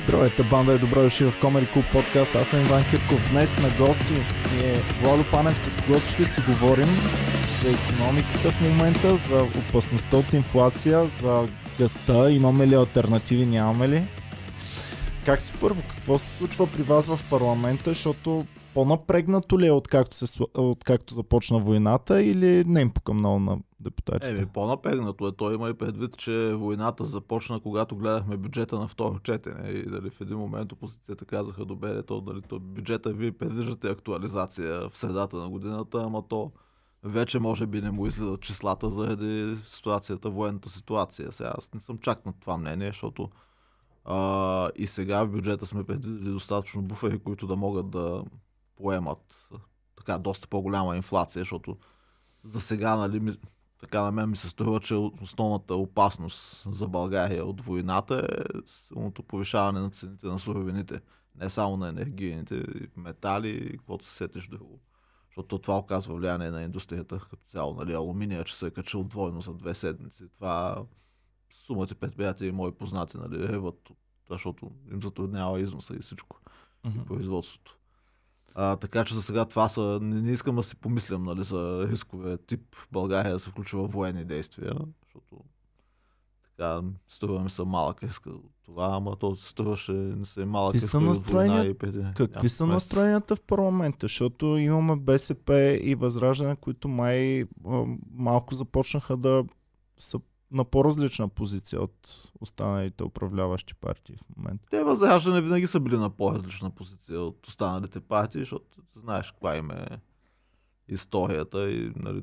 [0.00, 2.34] Здравейте, банда е добро дошли в Комери Клуб подкаст.
[2.34, 3.30] Аз съм Иван Кирков.
[3.30, 6.88] Днес на гости ни е Владо Панев, с когото ще си говорим
[7.62, 11.48] за економиката в момента, за опасността от инфлация, за
[11.78, 14.04] гъста, имаме ли альтернативи, нямаме ли.
[15.26, 18.46] Как си първо, какво се случва при вас в парламента, защото
[18.78, 24.30] по-напрегнато ли е откакто, се, откакто започна войната или не им много на депутатите?
[24.30, 25.32] Еми, по-напрегнато е.
[25.32, 30.10] Той има и предвид, че войната започна, когато гледахме бюджета на второ четене и дали
[30.10, 35.36] в един момент опозицията казаха, добре, то, дали то бюджета вие предвиждате актуализация в средата
[35.36, 36.52] на годината, ама то
[37.02, 41.32] вече може би не му излизат числата заради ситуацията, военната ситуация.
[41.32, 43.30] Сега аз не съм чак на това мнение, защото
[44.04, 48.24] а, и сега в бюджета сме предвидили достатъчно буфери, които да могат да
[48.78, 49.50] поемат
[49.96, 51.76] така доста по-голяма инфлация, защото
[52.44, 53.36] за сега, нали, ми,
[53.80, 59.22] така на мен ми се струва, че основната опасност за България от войната е силното
[59.22, 61.00] повишаване на цените на суровините.
[61.34, 62.64] Не само на енергийните,
[62.96, 64.80] метали и каквото се сетиш друго.
[65.26, 67.74] Защото това оказва влияние на индустрията като цяло.
[67.74, 70.24] Нали, алуминия, че се е качил двойно за две седмици.
[70.34, 70.84] Това
[71.66, 73.88] сумата предприятия и мои познати нали, реват,
[74.30, 76.40] защото им затруднява износа и всичко.
[76.84, 77.02] Mm-hmm.
[77.02, 77.77] И производството.
[78.54, 79.98] А, така че за сега това са.
[80.02, 83.92] Не, не искам да си помислям нали, за рискове тип България да се включва в
[83.92, 84.72] военни действия,
[85.04, 85.44] защото
[86.42, 90.88] така, струва ми се малък риск от това, ама то струваше не се малък риск
[90.88, 91.64] са настроения...
[91.64, 92.04] и преди.
[92.14, 93.98] Какви са настроенията в парламента?
[94.04, 97.44] Защото имаме БСП и Възраждане, които май
[98.14, 99.44] малко започнаха да
[99.98, 104.66] са на по-различна позиция от останалите управляващи партии в момента.
[104.70, 109.70] Те възраждане винаги са били на по-различна позиция от останалите партии, защото знаеш каква им
[109.70, 110.00] е
[110.88, 112.22] историята и нали,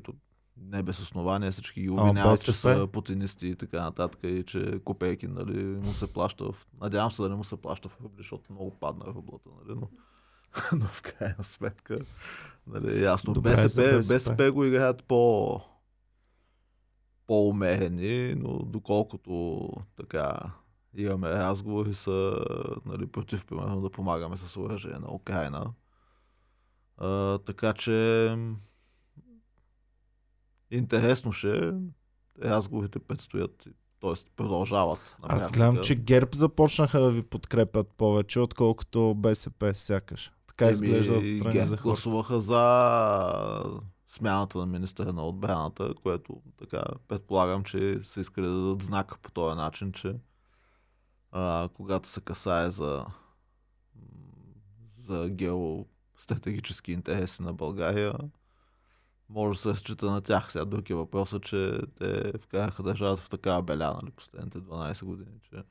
[0.56, 5.26] не без основания всички ги обвиняват, че са путинисти и така нататък и че Копейки
[5.26, 6.54] нали, му се плаща в...
[6.80, 9.88] Надявам се да не му се плаща в рубли, защото много падна рублата, нали, но,
[10.78, 11.98] но в крайна сметка
[12.66, 13.34] нали, ясно.
[13.34, 14.14] Добре, БСП, БСП.
[14.14, 15.60] БСП го играят по
[17.26, 20.38] по-умерени, но доколкото така
[20.96, 22.44] имаме разговори са
[22.86, 25.72] нали, против, примерно, да помагаме с оръжие на Украина.
[26.98, 28.36] А, така че
[30.70, 31.72] интересно ще
[32.42, 33.64] разговорите предстоят,
[34.00, 34.12] т.е.
[34.36, 35.16] продължават.
[35.22, 40.32] Аз гледам, че ГЕРБ започнаха да ви подкрепят повече, отколкото БСП сякаш.
[40.46, 41.82] Така изглежда отстрани за хора.
[41.82, 42.60] гласуваха за
[44.16, 49.30] смяната на министъра на отбраната, което така предполагам, че са искали да дадат знак по
[49.30, 50.14] този начин, че
[51.32, 53.04] а, когато се касае за,
[55.04, 58.14] за геостратегически интереси на България,
[59.28, 60.52] може да се разчита на тях.
[60.52, 65.40] Сега друг е въпросът, че те вкараха държавата в такава беля, нали, последните 12 години,
[65.50, 65.62] че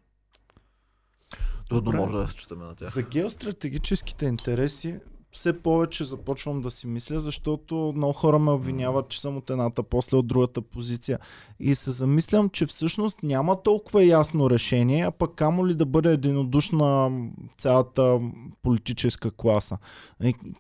[1.69, 2.93] трудно може да разчитаме на тях.
[2.93, 4.99] За геостратегическите интереси
[5.35, 9.83] все повече започвам да си мисля, защото много хора ме обвиняват, че съм от едната,
[9.83, 11.19] после от другата позиция.
[11.59, 16.11] И се замислям, че всъщност няма толкова ясно решение, а пък камо ли да бъде
[16.11, 17.11] единодушна
[17.57, 18.19] цялата
[18.63, 19.77] политическа класа.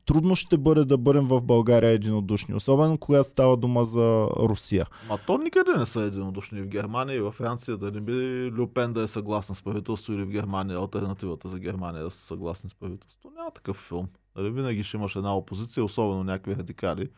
[0.05, 4.85] Трудно ще бъде да бъдем в България единодушни, особено когато става дума за Русия.
[5.09, 8.93] А то никъде не са единодушни в Германия и в Франция, да не би Люпен
[8.93, 12.73] да е съгласна с правителство или в Германия альтернативата за Германия да са съгласни с
[12.73, 13.31] правителство.
[13.37, 14.07] Няма такъв филм.
[14.35, 17.09] Нали, винаги ще имаш една опозиция, особено някакви радикали,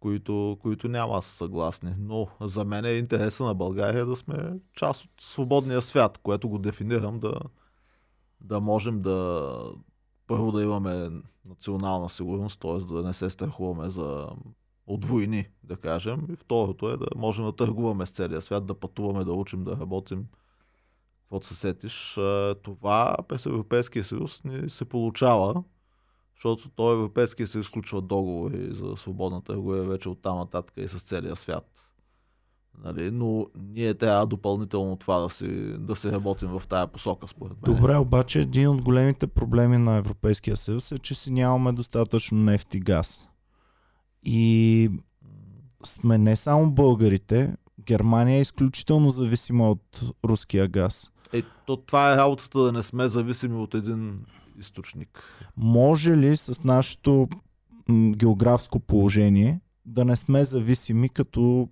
[0.00, 1.94] които, които няма съгласни.
[1.98, 6.58] Но за мен е интереса на България да сме част от свободния свят, което го
[6.58, 7.40] дефинирам да,
[8.40, 9.56] да можем да
[10.26, 11.10] първо да имаме
[11.44, 12.78] национална сигурност, т.е.
[12.78, 14.28] да не се страхуваме за
[14.86, 16.26] от войни, да кажем.
[16.32, 19.76] И второто е да можем да търгуваме с целия свят, да пътуваме, да учим, да
[19.76, 20.26] работим.
[21.22, 22.18] Каквото се сетиш.
[22.62, 25.62] Това през Европейския съюз ни се получава
[26.40, 31.00] защото той Европейския се изключва договори за свободна търговия вече от там нататък и с
[31.00, 31.70] целия свят.
[32.84, 33.10] Нали?
[33.10, 35.46] Но ние трябва допълнително това да, си,
[35.78, 37.76] да се работим в тая посока, според мен.
[37.76, 42.74] Добре, обаче един от големите проблеми на Европейския съюз е, че си нямаме достатъчно нефт
[42.74, 43.28] и газ.
[44.22, 44.90] И
[45.84, 51.10] сме не само българите, Германия е изключително зависима от руския газ.
[51.32, 54.24] Е, то това е работата да не сме зависими от един
[54.60, 55.22] източник.
[55.56, 57.28] Може ли с нашето
[57.88, 61.68] м- географско положение да не сме зависими като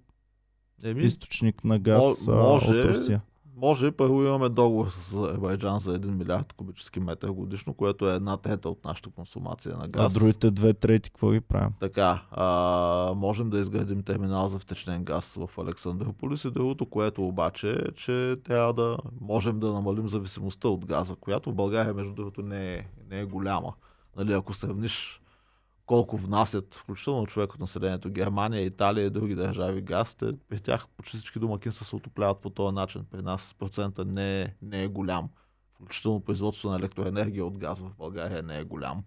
[0.82, 3.20] Еми, източник на газ може, от Русия?
[3.61, 3.93] Може.
[3.93, 8.69] Първо имаме договор с Азербайджан за 1 милиард кубически метър годишно, което е една трета
[8.69, 10.17] от нашата консумация на газ.
[10.17, 11.71] А другите две трети, какво ги правим?
[11.81, 17.71] Така, а, можем да изградим терминал за втечнен газ в Александрополис и другото, което обаче
[17.71, 22.43] е, че трябва да можем да намалим зависимостта от газа, която в България, между другото,
[22.43, 23.73] не е, не е голяма.
[24.17, 25.21] Нали, ако сравниш
[25.88, 30.87] колко внасят, включително човек от населението, Германия, Италия и други държави газ, те, при тях
[30.96, 33.05] почти всички домакинства се отопляват по този начин.
[33.11, 35.29] При нас процента не е, не е голям.
[35.75, 39.02] Включително производството на електроенергия от газ в България не е голям.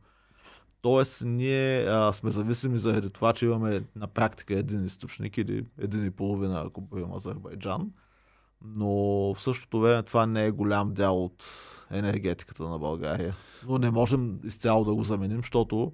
[0.82, 6.06] Тоест, ние а, сме зависими заради това, че имаме на практика един източник или един
[6.06, 7.92] и половина, ако бъдем Азербайджан.
[8.66, 8.90] Но
[9.34, 11.46] в същото време това не е голям дял от
[11.92, 13.36] енергетиката на България.
[13.68, 15.94] Но не можем изцяло да го заменим, защото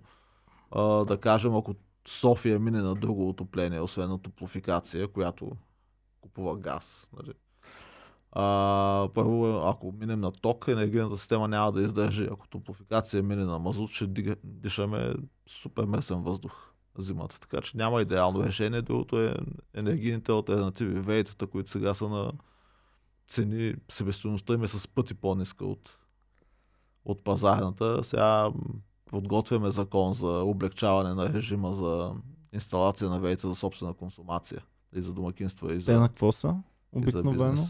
[1.07, 1.75] да кажем, ако
[2.07, 5.51] София мине на друго отопление, освен на топлофикация, която
[6.21, 7.07] купува газ.
[7.17, 7.33] Нали?
[8.31, 12.27] А, първо, ако минем на ток, енергийната система няма да издържи.
[12.31, 14.07] Ако топлофикация мине на мазут, ще
[14.43, 15.13] дишаме
[15.47, 17.39] супер месен въздух зимата.
[17.39, 18.81] Така че няма идеално решение.
[18.81, 19.35] Другото е
[19.73, 20.99] енергийните альтернативи.
[20.99, 22.31] Вейтата, които сега са на
[23.27, 25.97] цени, себестоеността им е с пъти по-ниска от,
[27.05, 28.03] от пазарната.
[28.03, 28.51] Сега
[29.07, 32.13] подготвяме закон за облегчаване на режима за
[32.53, 34.63] инсталация на вейта за собствена консумация.
[34.95, 35.85] И за домакинства, и за.
[35.85, 36.55] Те на какво са?
[36.91, 37.63] Обикновено?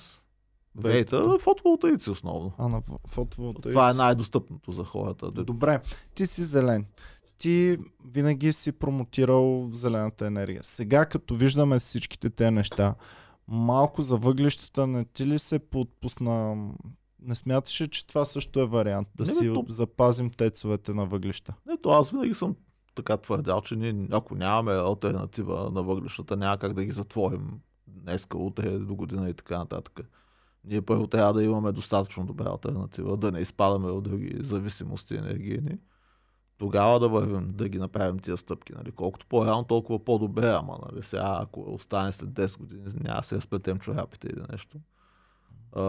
[0.75, 2.51] Вейта фотоволтаици основно.
[2.57, 3.73] А, на фотоволтаици.
[3.73, 5.31] Това е най-достъпното за хората.
[5.31, 5.81] Добре,
[6.15, 6.85] ти си зелен.
[7.37, 10.63] Ти винаги си промотирал зелената енергия.
[10.63, 12.95] Сега, като виждаме всичките тези неща,
[13.47, 16.67] малко за въглищата не ти ли се подпусна
[17.21, 19.07] не смяташ ли, че това също е вариант?
[19.15, 19.65] Да не, си то...
[19.67, 21.53] запазим тецовете на въглища?
[21.65, 22.55] Не, то аз винаги съм
[22.95, 28.37] така твърдял, че ние, ако нямаме альтернатива на въглищата, няма как да ги затворим днеска,
[28.37, 29.99] утре, до година и така нататък.
[30.63, 35.77] Ние първо трябва да имаме достатъчно добра альтернатива, да не изпадаме от други зависимости енергийни.
[36.57, 38.73] Тогава да вървим, да ги направим тия стъпки.
[38.73, 38.91] Нали.
[38.91, 41.03] Колкото по-рано, толкова по-добре, ама нали.
[41.03, 44.77] сега, ако остане след 10 години, няма се разплетем чорапите или нещо.
[45.71, 45.81] А,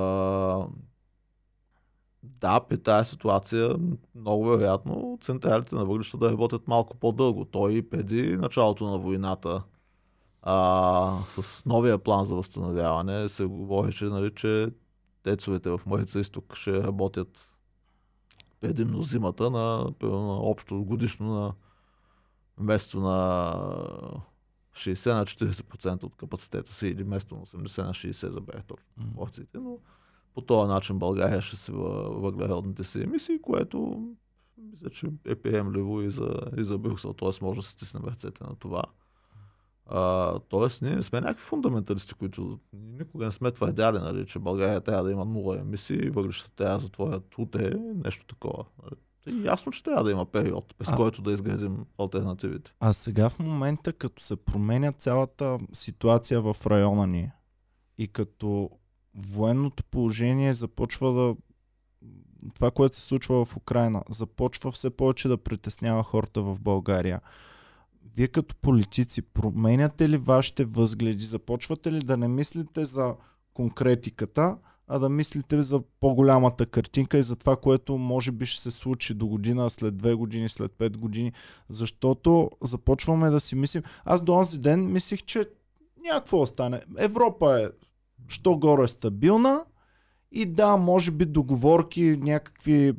[2.23, 3.77] да, при тази ситуация
[4.15, 7.45] много вероятно централите на въглища да работят малко по-дълго.
[7.45, 9.63] Той и преди началото на войната
[10.43, 14.69] а, с новия план за възстановяване се говореше, нали, че
[15.23, 17.49] тецовете в Марица изток ще работят
[18.61, 21.55] предимно зимата на, на общо годишно на
[22.59, 23.53] вместо на
[24.73, 28.87] 60 на 40% от капацитета си или вместо на 80 на 60 за бях точно
[29.15, 29.79] порциите, но
[30.39, 34.09] по този начин България ще се въглеродните си емисии, което
[34.71, 37.45] мисля, че е приемливо и за, и за Брюксел, т.е.
[37.45, 38.83] може да се стиснем ръцете на това.
[39.87, 44.81] А, тоест, ние не сме някакви фундаменталисти, които никога не сме твърдяли, нали, че България
[44.81, 47.75] трябва да има нула емисии и въглищата трябва да затворят утре,
[48.05, 48.65] нещо такова.
[48.83, 49.39] Нали.
[49.39, 52.75] Е ясно, че трябва да има период, през а, който да изградим альтернативите.
[52.81, 57.31] А сега в момента, като се променя цялата ситуация в района ни
[57.99, 58.71] и като
[59.19, 61.37] военното положение започва да
[62.55, 67.21] това, което се случва в Украина, започва все повече да притеснява хората в България.
[68.17, 71.25] Вие като политици променяте ли вашите възгледи?
[71.25, 73.15] Започвате ли да не мислите за
[73.55, 74.57] конкретиката,
[74.89, 79.15] а да мислите за по-голямата картинка и за това, което може би ще се случи
[79.15, 81.33] до година, след две години, след пет години,
[81.69, 83.83] защото започваме да си мислим.
[84.05, 85.49] Аз до онзи ден мислих, че
[86.05, 86.81] някакво остане.
[86.99, 87.88] Европа е
[88.29, 89.65] що горе е стабилна
[90.33, 92.95] и да, може би договорки, някакви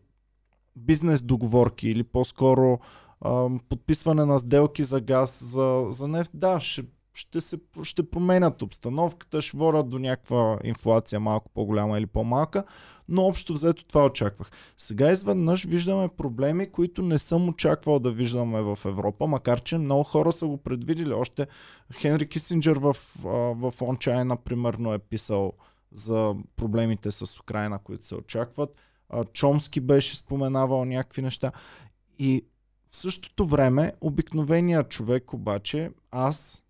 [0.76, 2.80] бизнес договорки или по-скоро
[3.70, 6.84] подписване на сделки за газ, за, за нефт, да, ще
[7.20, 12.64] ще, се, ще променят обстановката, ще водят до някаква инфлация малко по-голяма или по-малка,
[13.10, 14.52] но общо взето това очаквах.
[14.78, 20.04] Сега изведнъж виждаме проблеми, които не съм очаквал да виждаме в Европа, макар че много
[20.04, 21.14] хора са го предвидили.
[21.14, 21.48] Още
[21.94, 25.54] Хенри Кисинджер в, в China, примерно, е писал
[25.92, 28.78] за проблемите с Украина, които се очакват.
[29.34, 31.52] Чомски беше споменавал някакви неща.
[32.20, 32.46] И
[32.92, 36.62] в същото време, обикновеният човек обаче, аз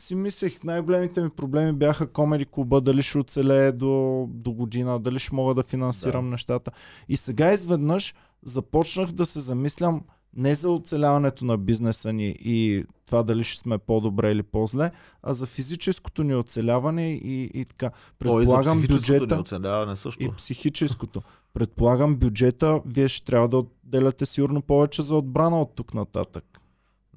[0.00, 5.18] си мислех, най-големите ми проблеми бяха комеди клуба, дали ще оцелее до, до година, дали
[5.18, 6.30] ще мога да финансирам да.
[6.30, 6.70] нещата.
[7.08, 10.02] И сега изведнъж започнах да се замислям
[10.36, 14.90] не за оцеляването на бизнеса ни и това дали ще сме по-добре или по-зле,
[15.22, 17.90] а за физическото ни оцеляване и, и така.
[18.18, 20.24] Предполагам О, и за бюджета ни оцеляване също.
[20.24, 21.22] и психическото.
[21.54, 26.44] Предполагам бюджета, вие ще трябва да отделяте сигурно повече за отбрана от тук нататък.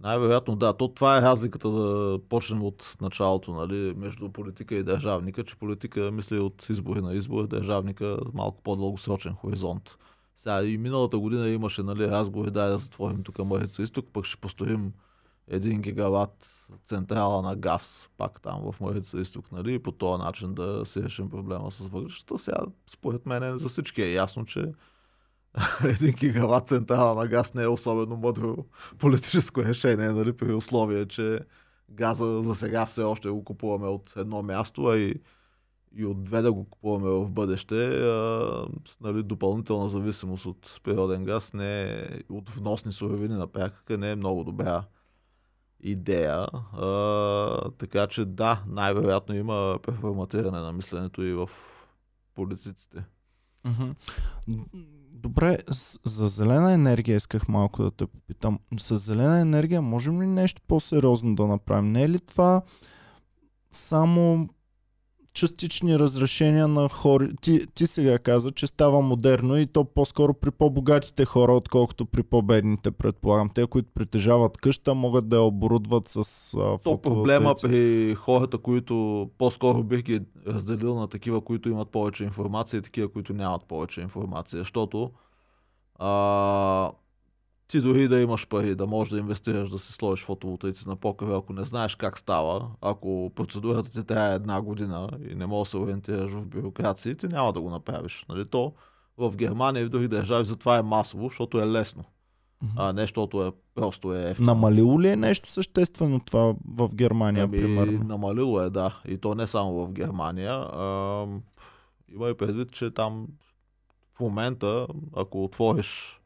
[0.03, 0.73] Най-вероятно да.
[0.73, 6.11] То това е разликата да почнем от началото, нали, между политика и държавника, че политика
[6.11, 9.97] мисли от избори на избори, държавника малко по-дългосрочен хоризонт.
[10.35, 14.41] Сега и миналата година имаше нали, разговори, дай да затворим тук Марица изток, пък ще
[14.41, 14.93] построим
[15.47, 16.49] един гигаватт
[16.85, 21.03] централа на газ, пак там в Марица изток, нали, и по този начин да си
[21.03, 22.37] решим проблема с въглищата.
[22.37, 22.59] Сега,
[22.93, 24.73] според мен, за всички е ясно, че
[25.83, 28.55] един гигаватт централа на газ не е особено мъдро
[28.99, 31.39] политическо решение, нали, при условие, че
[31.89, 35.15] газа за сега все още го купуваме от едно място, а и,
[35.95, 37.75] и от две да го купуваме в бъдеще.
[37.85, 38.67] А,
[39.01, 44.15] нали, допълнителна зависимост от природен газ не е, от вносни суровини на практика не е
[44.15, 44.83] много добра
[45.79, 46.47] идея.
[46.73, 51.49] А, така че да, най-вероятно има преформатиране на мисленето и в
[52.35, 53.05] политиците.
[55.23, 55.57] Добре,
[56.05, 58.59] за зелена енергия исках малко да те попитам.
[58.79, 61.91] С зелена енергия можем ли нещо по-сериозно да направим?
[61.91, 62.61] Не е ли това
[63.71, 64.49] само
[65.33, 67.29] частични разрешения на хора.
[67.41, 72.23] Ти, ти сега каза, че става модерно и то по-скоро при по-богатите хора, отколкото при
[72.23, 73.49] по-бедните, предполагам.
[73.49, 76.17] Те, които притежават къща, могат да я оборудват с
[76.59, 82.23] а, То проблема при хората, които по-скоро бих ги разделил на такива, които имат повече
[82.23, 84.59] информация и такива, които нямат повече информация.
[84.59, 85.11] Защото
[85.99, 86.91] а,
[87.67, 91.37] ти дори да имаш пари, да можеш да инвестираш, да си сложиш фотоволтаици на покрива,
[91.37, 95.77] ако не знаеш как става, ако процедурата ти трябва една година и не можеш да
[95.77, 98.25] се ориентираш в бюрокрации, ти няма да го направиш.
[98.29, 98.45] Нали?
[98.45, 98.73] То
[99.17, 102.03] в Германия и в други държави затова е масово, защото е лесно.
[102.75, 104.45] А не защото е просто е ефтино.
[104.45, 108.03] Намалило ли е нещо съществено това в Германия, ами, примерно?
[108.03, 109.01] Намалило е, да.
[109.07, 110.53] И то не само в Германия.
[110.53, 111.25] А,
[112.15, 113.27] има и предвид, че там
[114.15, 116.21] в момента, ако отвориш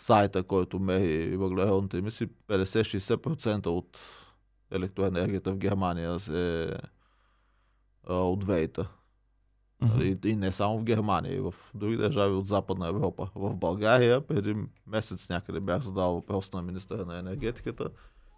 [0.00, 3.98] сайта, който мери въглеродните емисии, 50-60% от
[4.70, 6.74] електроенергията в Германия се
[8.08, 8.88] а, от вейта.
[9.82, 10.26] Uh-huh.
[10.26, 13.28] И, и не само в Германия, и в други държави от Западна Европа.
[13.34, 17.88] В България преди месец някъде бях задал въпрос на министъра на енергетиката.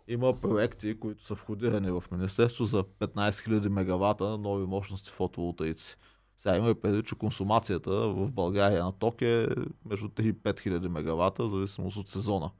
[0.09, 5.97] Има проекти, които са входирани в Министерство за 15 000 мегавата нови мощности фотоволтаици.
[6.43, 9.49] Сега има и преди, че консумацията в България на ток е
[9.85, 12.51] между 3 и 5 хиляди мегавата, зависимост от сезона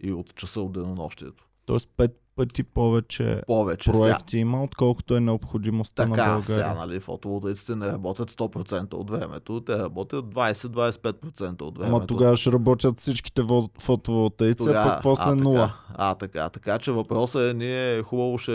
[0.00, 1.46] и от часа от денонощието.
[1.66, 4.40] Тоест 5 пъти повече, повече проекти сега.
[4.40, 6.42] има, отколкото е необходимостта така, на България.
[6.42, 11.96] сега, нали, фотоволтаиците не работят 100% от времето, те работят 20-25% от времето.
[11.96, 13.42] Ама тогава ще работят всичките
[13.80, 15.54] фотоволтаици, Тога, а пък после а, 0.
[15.54, 18.52] Така, а, така, така че въпросът е, ние хубаво ще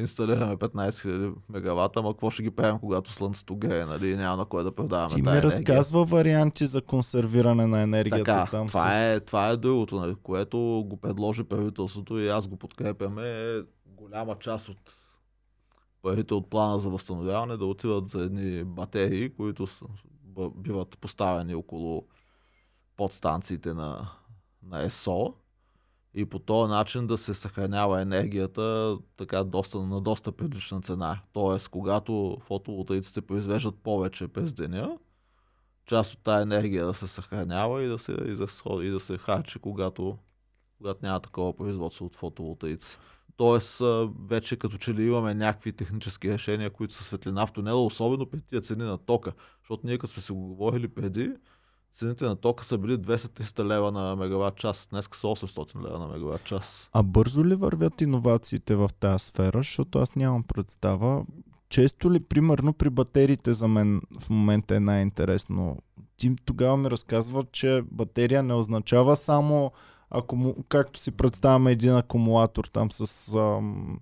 [0.00, 4.44] инсталираме 15 000 мегавата, ама какво ще ги правим, когато слънцето грее, нали, няма на
[4.44, 8.68] кой да продаваме Ти ми разказва варианти за консервиране на енергията така, там.
[8.68, 8.96] Това, с...
[8.96, 13.62] е, това е другото, нали, което го предложи правителството и аз го подкрепям подкрепяме е
[13.86, 14.92] голяма част от
[16.02, 19.66] парите от плана за възстановяване да отиват за едни батерии, които
[20.54, 22.06] биват поставени около
[22.96, 24.10] подстанциите на,
[24.62, 25.34] на ЕСО
[26.14, 31.20] и по този начин да се съхранява енергията така доста, на доста прилична цена.
[31.32, 34.98] Тоест, когато фотоволтаиците произвеждат повече през деня,
[35.86, 38.12] част от тази енергия да се съхранява и да се,
[38.82, 40.18] и да се харчи, когато
[40.78, 42.98] когато няма такова производство от фотоволтаици.
[43.36, 43.82] Тоест,
[44.26, 48.40] вече като че ли имаме някакви технически решения, които са светлина в тунела, особено при
[48.40, 49.32] тия цени на тока.
[49.62, 51.32] Защото ние като сме си го говорили преди,
[51.94, 56.06] цените на тока са били 200-300 лева на мегаватт час, днес са 800 лева на
[56.06, 56.88] мегаватт час.
[56.92, 61.24] А бързо ли вървят иновациите в тази сфера, защото аз нямам представа.
[61.68, 65.78] Често ли, примерно при батериите за мен в момента е най-интересно.
[66.16, 69.72] Ти тогава ми разказва, че батерия не означава само
[70.10, 70.54] акуму...
[70.68, 73.98] както си представяме един акумулатор там с ам,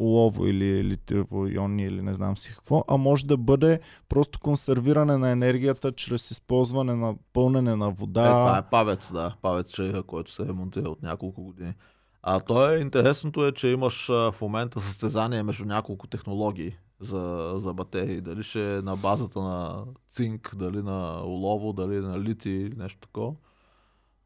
[0.00, 5.16] олово или литиево иони или не знам си какво, а може да бъде просто консервиране
[5.16, 8.24] на енергията чрез използване на пълнене на вода.
[8.24, 9.34] Е, това е павец, да.
[9.42, 11.74] Павец шейха, който се ремонтира от няколко години.
[12.22, 17.72] А то е интересното е, че имаш в момента състезание между няколко технологии за, за
[17.72, 18.20] батерии.
[18.20, 23.00] Дали ще е на базата на цинк, дали на олово, дали на лити или нещо
[23.00, 23.32] такова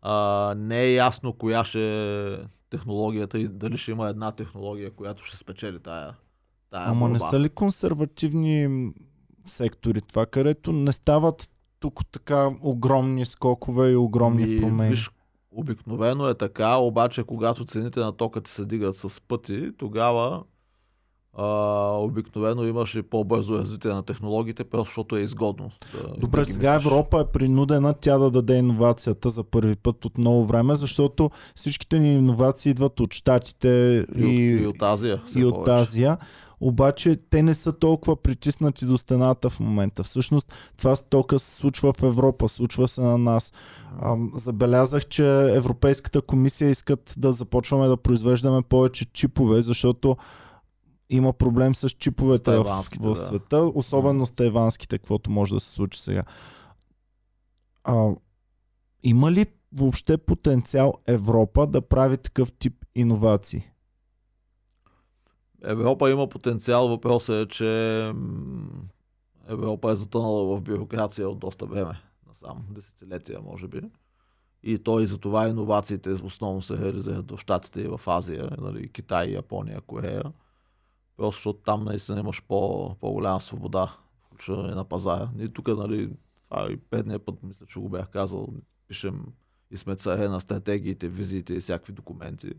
[0.05, 1.81] а, не е ясно коя ще
[2.33, 2.39] е
[2.71, 6.15] технологията и дали ще има една технология, която ще спечели тая,
[6.71, 7.13] тая Ама борба.
[7.13, 8.91] не са ли консервативни
[9.45, 11.49] сектори това, където не стават
[11.81, 14.91] тук така огромни скокове и огромни Ми, промени?
[14.91, 15.11] Виж,
[15.51, 20.43] обикновено е така, обаче когато цените на тока ти се дигат с пъти, тогава
[21.37, 21.47] а,
[21.99, 25.71] обикновено имаш и по-бързо развитие на технологиите, просто защото е изгодно.
[25.93, 26.87] Да, Добре, сега мислиш.
[26.87, 31.99] Европа е принудена тя да даде иновацията за първи път от много време, защото всичките
[31.99, 35.23] ни иновации идват от Штатите и, и, и от Азия.
[35.37, 36.19] И от Азия
[36.61, 40.03] обаче те не са толкова притиснати до стената в момента.
[40.03, 43.53] Всъщност това стока се случва в Европа, случва се на нас.
[44.01, 50.17] А, забелязах, че Европейската комисия искат да започваме да произвеждаме повече чипове, защото
[51.11, 52.65] има проблем с чиповете в,
[53.01, 53.17] в да.
[53.17, 56.23] света, особено с тайванските, каквото може да се случи сега.
[57.85, 58.11] А,
[59.03, 63.71] има ли въобще потенциал Европа да прави такъв тип иновации?
[65.63, 66.89] Европа има потенциал.
[66.89, 68.13] Въпросът е, че
[69.49, 72.01] Европа е затънала в бюрокрация от доста време.
[72.27, 73.81] Насам, десетилетия, може би.
[74.63, 78.93] И то и за това иновациите основно се реализират в Штатите и в Азия, нали,
[78.93, 80.23] Китай, Япония, Корея.
[81.17, 85.31] Просто защото там наистина имаш по, по-голяма свобода, включително и на пазара.
[85.39, 86.11] И тук, нали,
[86.45, 88.49] това и предния път, мисля, че го бях казал,
[88.89, 89.27] пишем
[89.71, 92.53] и сме царе на стратегиите, визиите и всякакви документи.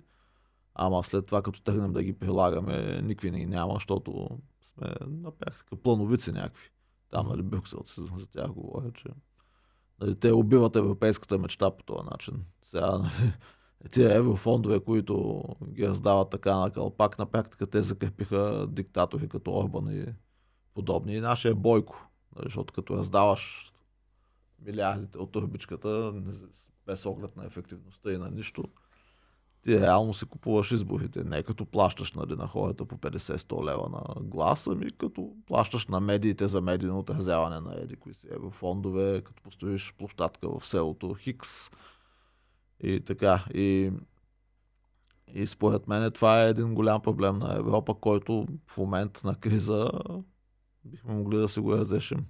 [0.75, 4.29] Ама след това, като тръгнем да ги прилагаме, никакви не няма, защото
[4.73, 6.69] сме на практика плановици някакви.
[7.09, 7.83] Там, нали, Брюксел,
[8.17, 9.09] за тях говоря, че
[10.01, 12.45] нали, те убиват европейската мечта по този начин.
[12.63, 13.33] Сега, нали,
[13.91, 19.89] тия еврофондове, които ги раздават така на кълпак, на практика те закрепиха диктатори като Орбан
[19.89, 20.05] и
[20.73, 21.15] подобни.
[21.15, 23.73] И нашия Бойко, нали, защото като раздаваш
[24.65, 26.13] милиардите от турбичката,
[26.85, 28.63] без оглед на ефективността и на нищо,
[29.61, 31.23] ти реално си купуваш изборите.
[31.23, 35.99] Не като плащаш нали, на хората по 50-100 лева на глас, ами като плащаш на
[35.99, 41.69] медиите за медийно отразяване на еди кои си еврофондове, като построиш площадка в селото Хикс
[42.85, 43.45] и така.
[43.53, 43.91] И,
[45.33, 49.91] и според мен това е един голям проблем на Европа, който в момент на криза
[50.85, 52.25] бихме могли да се го разрешим.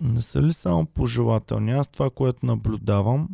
[0.00, 1.72] Не са ли само пожелателни?
[1.72, 3.28] Аз това, което наблюдавам,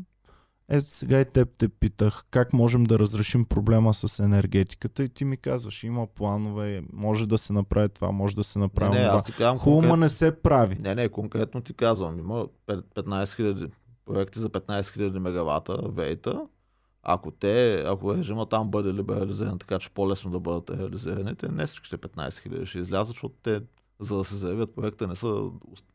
[0.68, 5.24] ето сега и теб те питах как можем да разрешим проблема с енергетиката и ти
[5.24, 9.22] ми казваш, има планове, може да се направи това, може да се направи не, не,
[9.22, 9.58] това.
[9.58, 10.00] Хубаво конкрет...
[10.00, 10.76] не се прави.
[10.80, 13.70] Не, не, конкретно ти казвам, има 15 000
[14.08, 16.46] проекти за 15 000 мегавата вейта.
[17.02, 21.66] Ако те, ако режима там бъде либерализиран, така че по-лесно да бъдат реализирани, те не
[21.66, 23.62] всичките 15 000 ще излязат, защото те,
[24.00, 25.50] за да се заявят проекта, не са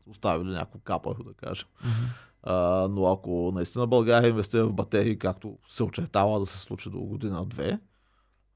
[0.06, 1.68] оставили някакво капа, да кажем.
[1.84, 2.08] Mm-hmm.
[2.42, 6.98] А, но ако наистина България инвестира в батерии, както се очертава да се случи до
[6.98, 7.78] година-две,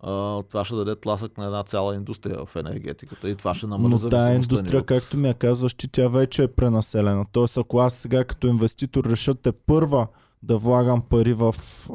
[0.05, 3.95] Uh, това ще даде тласък на една цяла индустрия в енергетиката и това ще намали
[4.03, 4.87] Но тази индустрия, от...
[4.87, 7.27] както ми я казваш, че тя вече е пренаселена.
[7.33, 10.07] Тоест, ако аз сега като инвеститор реша те първа
[10.43, 11.55] да влагам пари в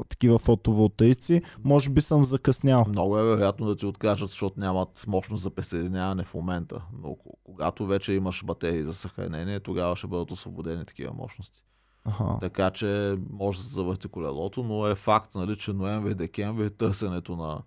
[0.10, 2.86] такива фотоволтаици, може би съм закъснял.
[2.88, 6.82] Много е вероятно да ти откажат, защото нямат мощност за присъединяване в момента.
[7.04, 11.64] Но когато вече имаш батерии за съхранение, тогава ще бъдат освободени такива мощности.
[12.06, 12.38] Ага.
[12.42, 17.62] Така че може да се завърти колелото, но е факт, нали, че ноември-декември търсенето на,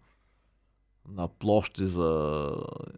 [1.08, 2.50] на площи за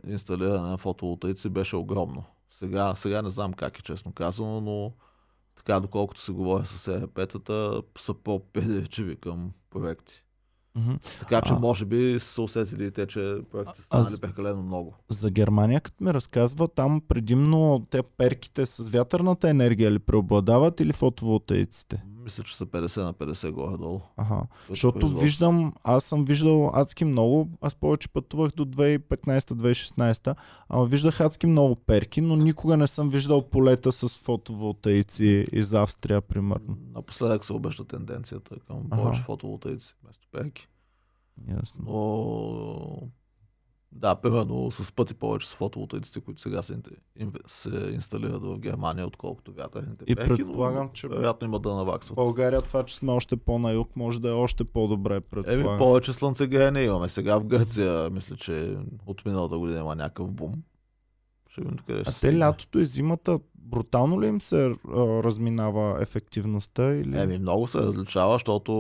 [0.07, 2.25] инсталиране на фотоволтаици беше огромно.
[2.51, 4.93] Сега, сега не знам как е честно казано, но
[5.57, 10.23] така доколкото се говори с ЕРП-тата, са по-предречиви към проекти.
[10.79, 11.19] Mm-hmm.
[11.21, 14.95] Така че, а, може би са усетили и те, че проектите станали а, прекалено много.
[15.09, 20.93] За Германия, като ми разказва, там предимно те перките с вятърната енергия ли преобладават или
[20.93, 22.05] фотоволтаиците?
[22.29, 24.01] Мисля, че са 50 на 50 горе-долу.
[24.17, 24.43] Ага.
[24.69, 30.37] Защото виждам, аз съм виждал адски много, аз повече пътувах до 2015-2016,
[30.69, 36.21] ама виждах адски много перки, но никога не съм виждал полета с фотоволтаици из Австрия,
[36.21, 36.77] примерно.
[36.95, 39.03] Напоследък се обеща тенденцията към ага.
[39.03, 40.69] повече фотоволтаици вместо перки.
[41.49, 41.85] Ясно.
[41.87, 43.09] Но
[43.93, 46.79] да, примерно с пъти повече с фотоволтаиците, които сега се,
[47.47, 52.17] се инсталират в Германия, отколкото вятърните И пеки, предполагам, че вероятно има да наваксват.
[52.17, 55.21] България това, че сме още по-на юг, може да е още по-добре.
[55.47, 57.09] Еми, повече слънцегреене имаме.
[57.09, 60.53] Сега в Гърция, мисля, че от миналата година има някакъв бум.
[61.51, 64.77] Ще видим къде ще А те лятото и зимата брутално ли им се а,
[65.23, 66.95] разминава ефективността?
[66.95, 67.19] Или...
[67.19, 68.73] Еми, много се различава, защото...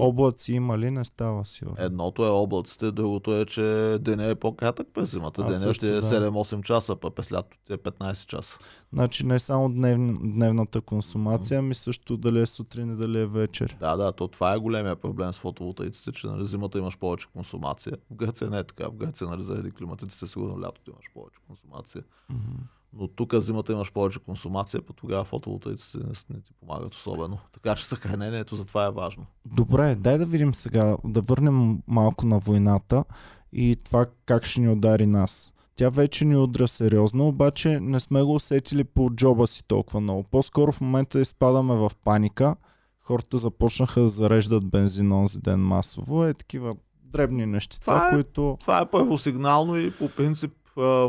[0.00, 0.90] Облаци има ли?
[0.90, 1.64] Не става си.
[1.78, 5.42] Едното е облаците, другото е, че деня е по-кратък през зимата.
[5.42, 6.02] А, деня ще е да.
[6.02, 8.58] 7-8 часа, пък през лятото е 15 часа.
[8.92, 13.76] Значи не само днев, дневната консумация, ами също дали е сутрин и дали е вечер.
[13.80, 17.92] Да, да, то това е големия проблем с фотоволтаиците, че нали, зимата имаш повече консумация.
[18.10, 18.88] В Гърция не е така.
[18.88, 22.02] В Гърция, нали, заради климатиците, сигурно лятото имаш повече консумация.
[22.32, 22.75] Mm-hmm.
[22.92, 27.38] Но тук зимата имаш повече консумация, по тогава фотоволтаиците не, не ти помагат особено.
[27.52, 29.26] Така че съхранението за това е важно.
[29.44, 33.04] Добре, дай да видим сега, да върнем малко на войната
[33.52, 35.52] и това как ще ни удари нас.
[35.76, 40.22] Тя вече ни удря сериозно, обаче не сме го усетили по джоба си толкова много.
[40.22, 42.56] По-скоро в момента изпадаме в паника.
[43.00, 46.24] Хората започнаха да зареждат бензин онзи ден масово.
[46.24, 48.56] Е такива дребни нещица, Това е- които...
[48.60, 50.52] Това е първосигнално и по принцип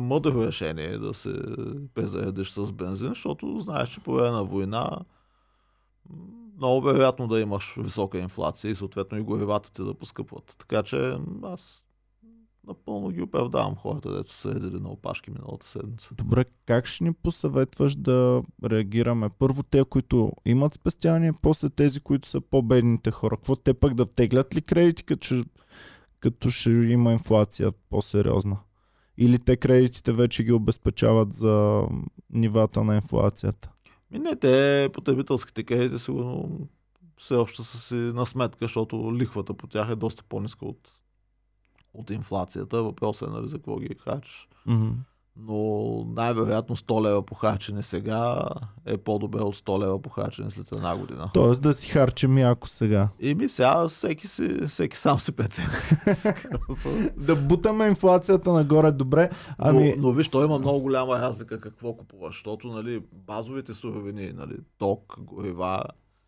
[0.01, 1.33] мъдро решение да се
[1.93, 4.99] презаредиш с бензин, защото знаеш, че по време на война
[6.57, 10.55] много вероятно да имаш висока инфлация и съответно и горивата ти да поскъпват.
[10.57, 11.83] Така че аз
[12.67, 16.09] напълно ги оправдавам хората, дето са седели на опашки миналата седмица.
[16.11, 19.29] Добре, как ще ни посъветваш да реагираме?
[19.39, 23.37] Първо те, които имат спестявания, после тези, които са по-бедните хора.
[23.37, 25.43] Какво те пък да теглят ли кредити, като
[26.19, 28.57] като ще има инфлация по-сериозна?
[29.17, 31.83] Или те кредитите вече ги обезпечават за
[32.29, 33.71] нивата на инфлацията?
[34.11, 36.59] Ми не, те потребителските кредити сигурно
[37.17, 40.91] все още са си на сметка, защото лихвата по тях е доста по-ниска от,
[41.93, 42.83] от инфлацията.
[42.83, 44.47] Въпросът е нали, за какво ги харчиш.
[44.65, 44.89] Мгм.
[45.39, 48.49] Но най-вероятно 100 лева похарчене сега
[48.85, 51.29] е по-добре от 100 лева похарчене след една година.
[51.33, 53.09] Тоест да си харчим яко сега.
[53.19, 55.67] И ми сега всеки, си, всеки сам си прецени.
[57.17, 59.29] Да бутаме инфлацията нагоре добре.
[59.57, 64.31] Ами, но, но виж, той има много голяма разлика какво купуваш, защото нали, базовите суровини,
[64.35, 65.83] нали, ток, горива,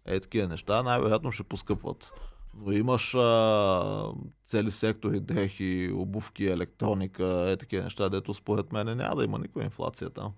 [0.06, 2.12] е такива неща, най-вероятно ще поскъпват.
[2.58, 4.12] Но имаш а,
[4.46, 9.64] цели сектори, дрехи, обувки, електроника, е такива неща, дето според мен няма да има никаква
[9.64, 10.32] инфлация там.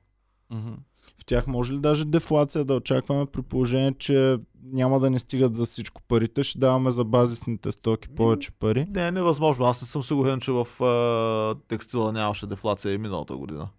[1.17, 5.55] В тях може ли даже дефлация да очакваме при положение, че няма да ни стигат
[5.55, 8.87] за всичко парите, ще даваме за базисните стоки повече пари?
[8.89, 9.65] Не, е невъзможно.
[9.65, 13.69] Аз не съм сигурен, че в а, текстила нямаше дефлация и миналата година.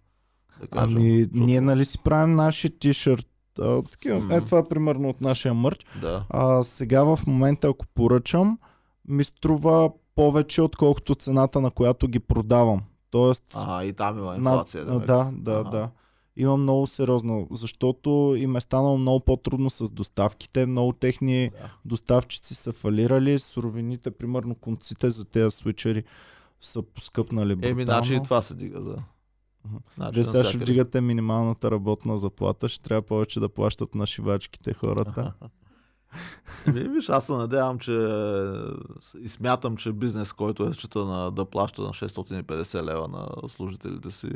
[0.61, 0.97] Да кажем.
[0.97, 3.27] Ами, Защото- ние нали си правим нашия тишърт,
[3.59, 4.31] а, такива, Мгм.
[4.31, 5.85] е това е примерно от нашия мърч.
[5.95, 6.25] Да.
[6.29, 8.57] А, сега в момента, ако поръчам,
[9.07, 12.81] ми струва повече, отколкото цената, на която ги продавам.
[13.11, 14.81] Тоест, А, и там има над- инфлация.
[14.83, 15.69] а, да, да, Ага.
[15.69, 15.89] да.
[16.37, 20.65] Има много сериозно, защото им е станало много по-трудно с доставките.
[20.65, 21.69] Много техни Да.
[21.85, 26.03] доставчици са фалирали, суровините, примерно конците за тези свичери
[26.61, 27.57] са поскъпнали.
[27.61, 28.95] Еми, значи и това се дига за.
[29.95, 34.73] Значи, Вие сега ще вдигате минималната работна заплата, ще трябва повече да плащат на шивачките
[34.73, 35.33] хората.
[36.67, 37.91] Еми, виж, аз се надявам, че
[39.19, 44.11] и смятам, че бизнес, който е счита на, да плаща на 650 лева на служителите
[44.11, 44.29] си,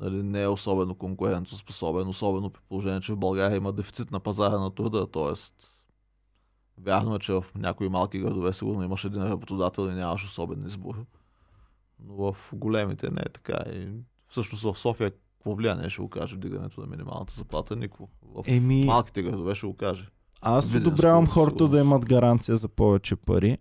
[0.00, 4.58] нали, не е особено конкурентоспособен, особено при положение, че в България има дефицит на пазара
[4.58, 5.32] на труда, т.е.
[6.78, 11.04] вярно е, че в някои малки градове сигурно имаш един работодател и нямаш особен избор.
[12.06, 13.58] Но в големите не е така.
[13.72, 13.88] И
[14.28, 17.76] всъщност в София какво влияние ще окаже вдигането на минималната заплата?
[17.76, 18.08] Никво.
[18.22, 20.08] В Еми, малките градове ще окаже.
[20.40, 23.58] аз одобрявам хората да имат гаранция за повече пари.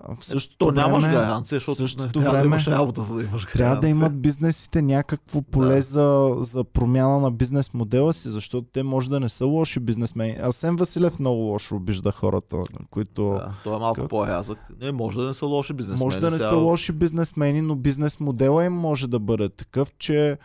[0.00, 3.14] А В същото То нямаш време, гаранция, защото същото трябва време да имаш работа, за
[3.14, 3.52] да имаш гаранция.
[3.52, 5.82] трябва да имат бизнесите някакво поле Да.
[5.82, 10.36] за, за промяна на бизнес модела си, защото те може да не са лоши бизнесмени.
[10.42, 12.56] Асен Василев много лошо обижда хората,
[12.90, 13.22] които...
[13.24, 14.58] Да, той е малко Като- по-рязък.
[14.80, 16.04] Не, може да не са лоши бизнесмени.
[16.04, 19.92] Може да не сега са лоши бизнесмени, но бизнес модела им може да бъде такъв,
[19.98, 20.38] че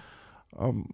[0.62, 0.86] ам,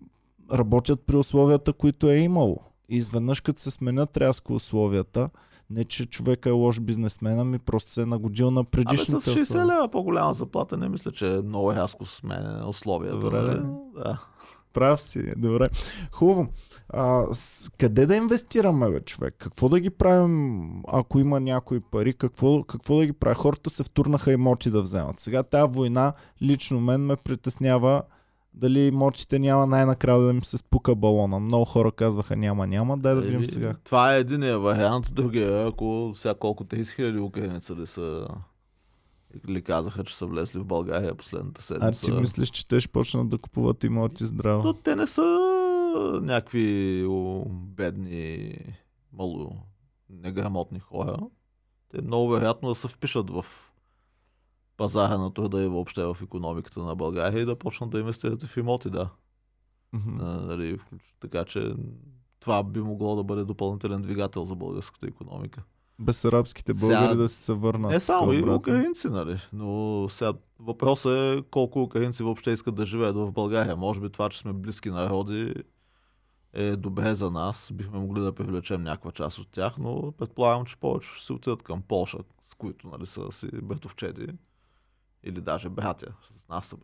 [0.54, 2.58] работят при условията, които е имало.
[2.90, 5.30] И изведнъж, като се сменят рязко условията,
[5.70, 9.36] не че човека е лош бизнесмен, ами просто се е нагодил на Абе, предишните с
[9.36, 9.66] 60 условия.
[9.66, 13.20] лева по-голяма заплата не мисля, че е много рязко смене на условията.
[13.20, 13.60] Добре, нали?
[13.96, 14.04] да.
[14.04, 14.20] да.
[14.74, 15.70] Прав си, добре.
[16.12, 16.48] Хубаво.
[16.90, 19.36] А, с, къде да инвестираме, бе, човек?
[19.38, 22.14] Какво да ги правим, ако има някои пари?
[22.14, 23.36] Какво, какво да ги правим?
[23.36, 25.20] Хората се втурнаха имоти да вземат.
[25.20, 28.02] Сега тази война лично мен ме притеснява
[28.58, 31.40] дали имотите няма най-накрая да им се спука балона.
[31.40, 32.98] Много хора казваха няма, няма.
[32.98, 33.76] Дай да видим Еми, сега.
[33.84, 35.14] Това е единия вариант.
[35.14, 38.28] Другия, е, ако сега колко 30 хиляди украинеца ли са
[39.50, 42.06] ли казаха, че са влезли в България последната А седмица.
[42.06, 44.64] ти мислиш, че те ще почнат да купуват имоти здраво?
[44.64, 45.22] То те не са
[46.22, 48.54] някакви о, бедни,
[49.14, 49.52] мало
[50.10, 51.18] неграмотни хора.
[51.90, 53.46] Те много вероятно да се впишат в
[54.78, 58.58] пазара на труда и въобще в економиката на България и да почнат да инвестират в
[58.58, 59.10] имоти, да.
[59.94, 60.80] А, Нали,
[61.20, 61.74] така че
[62.40, 65.64] това би могло да бъде допълнителен двигател за българската економика.
[66.00, 67.92] Безарабските Сега- българи да се върнат.
[67.92, 69.40] Не само и украинци, нали?
[69.54, 73.76] Но сега въпросът е колко украинци въобще искат да живеят в България.
[73.76, 75.54] Може би това, че сме близки народи
[76.54, 77.72] е добре за нас.
[77.74, 81.64] Бихме могли да привлечем някаква част от тях, но предполагам, че повече ще се отидат
[81.64, 84.28] към Полша, с които нали, са си братовчеди.
[85.24, 86.14] Или даже братя.
[86.38, 86.78] С нас са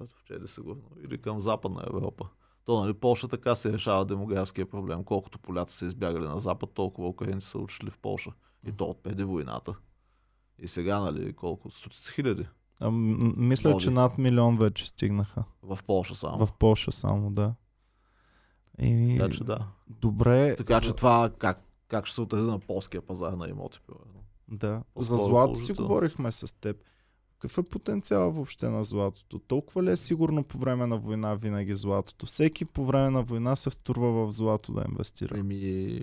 [0.47, 0.83] сигурно.
[1.03, 2.27] Или към Западна Европа.
[2.65, 5.03] То, нали, Полша така се решава демографския проблем.
[5.03, 8.31] Колкото поляци са избягали на Запад, толкова украинци са отшли в Полша.
[8.67, 9.75] И то от преди войната.
[10.59, 11.71] И сега, нали, колко?
[11.71, 12.47] Стотици хиляди.
[12.79, 13.83] А, м- мисля, Нови.
[13.83, 15.43] че над милион вече стигнаха.
[15.61, 16.45] В Польша само.
[16.45, 17.55] В Польша само, да.
[18.79, 19.17] И...
[19.19, 19.67] Така че да.
[19.87, 20.55] Добре.
[20.55, 24.23] Така че за- това как, как ще се отрази на полския пазар на имоти, примерно.
[24.47, 24.83] Да.
[24.95, 26.77] За злато си говорихме с теб.
[27.43, 29.39] Какъв е потенциал въобще на златото?
[29.39, 32.25] Толкова ли е сигурно по време на война винаги златото?
[32.25, 35.39] Всеки по време на война се втурва в злато да инвестира.
[35.39, 36.01] Еми,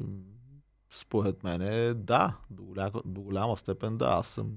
[0.90, 1.60] според мен
[2.04, 4.06] да, до голяма, до голяма степен да.
[4.06, 4.56] Аз съм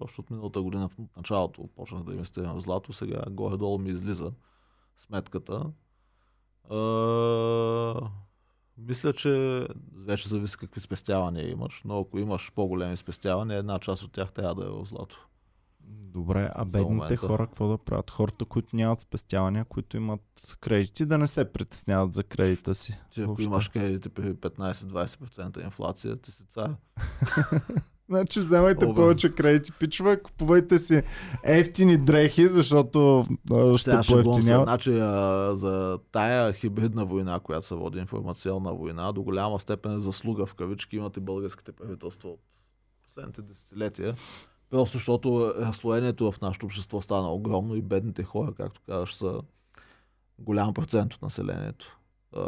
[0.00, 4.32] още от миналата година в началото почнах да инвестирам в злато, сега горе-долу ми излиза
[4.98, 5.72] сметката.
[6.70, 6.76] А,
[8.78, 14.12] мисля, че вече зависи какви спестявания имаш, но ако имаш по-големи спестявания, една част от
[14.12, 15.28] тях трябва да е в злато.
[15.88, 18.10] Добре, а бедните хора какво да правят?
[18.10, 22.98] Хората, които нямат спестявания, които имат кредити, да не се притесняват за кредита си.
[23.14, 26.74] Ти ако имаш кредити при 15-20% инфлация, ти си цар.
[28.08, 28.96] Значи вземайте Образ.
[28.96, 31.02] повече кредити, пичове, купувайте си
[31.44, 34.66] ефтини дрехи, защото а, ще поевтиняват.
[34.66, 40.46] Значи, а, за тая хибридна война, която се води информационна война, до голяма степен заслуга
[40.46, 42.40] в кавички имат и българските правителства от
[43.02, 44.14] последните десетилетия.
[44.72, 49.40] Просто защото разслоението в нашето общество стана огромно и бедните хора, както казваш, са
[50.38, 51.98] голям процент от населението.
[52.36, 52.40] А,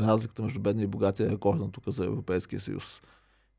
[0.00, 3.00] разликата между бедни и богати е рекордна тук за Европейския съюз.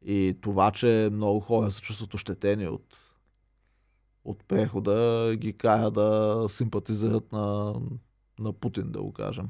[0.05, 2.97] И това, че много хора се чувстват ощетени от
[4.25, 7.75] от прехода ги кара да симпатизират на,
[8.39, 9.49] на Путин, да го кажем.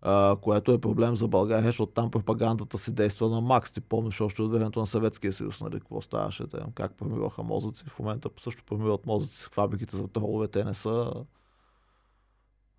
[0.00, 3.72] А, което е проблем за България, защото там пропагандата си действа на макс.
[3.72, 7.84] Ти помниш още от времето на Съветския съюз, нали, какво ставаше там, как промиваха мозъци.
[7.84, 10.48] В момента също промиват мозъци фабриките за тролове.
[10.48, 11.12] Те не са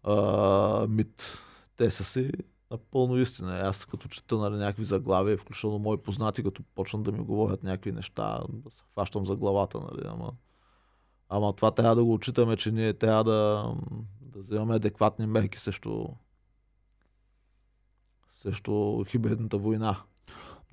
[0.04, 1.38] а, мит.
[1.78, 2.32] Те са си
[2.72, 3.60] напълно истина.
[3.60, 7.92] Аз като чета нали, някакви заглавия, включително мои познати, като почнат да ми говорят някакви
[7.92, 10.32] неща, да се хващам за главата, нали, ама
[11.30, 13.74] Ама това трябва да го отчитаме, че ние трябва да,
[14.22, 16.06] да вземаме адекватни мерки срещу,
[18.44, 19.98] срещу хибридната война.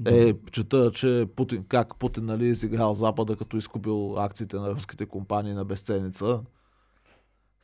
[0.06, 5.52] Е, чета, че Путин, как Путин нали, изиграл Запада, като изкупил акциите на руските компании
[5.52, 6.40] на безценица,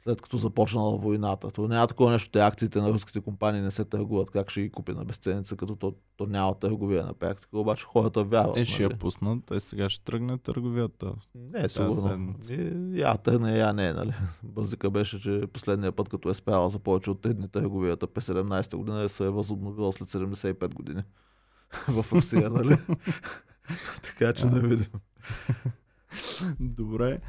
[0.04, 1.50] след като започнала войната.
[1.50, 4.70] То няма такова нещо, те акциите на руските компании не се търгуват, как ще ги
[4.70, 8.56] купи на безценица, като то, то няма търговия на практика, обаче хората вярват.
[8.56, 8.92] Е, ще нали?
[8.92, 11.12] я пуснат, е сега ще тръгне търговията.
[11.34, 12.34] Не, е сигурно.
[12.50, 14.14] И, я тръгне, я не, нали.
[14.42, 18.26] Бързика беше, че последния път, като е спяла за повече от 3 дни търговията през
[18.26, 21.02] 17-та година, се е възобновила след 75 години
[21.88, 22.76] в Русия, нали.
[24.02, 24.90] така че да видим.
[26.60, 27.20] Добре.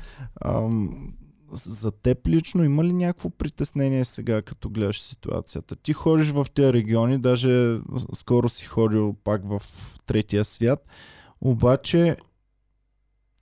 [0.46, 1.14] Ам,
[1.54, 5.76] за теб лично има ли някакво притеснение сега, като гледаш ситуацията?
[5.76, 7.80] Ти ходиш в тези региони, даже
[8.14, 9.62] скоро си ходил пак в
[10.06, 10.86] третия свят,
[11.42, 12.18] обаче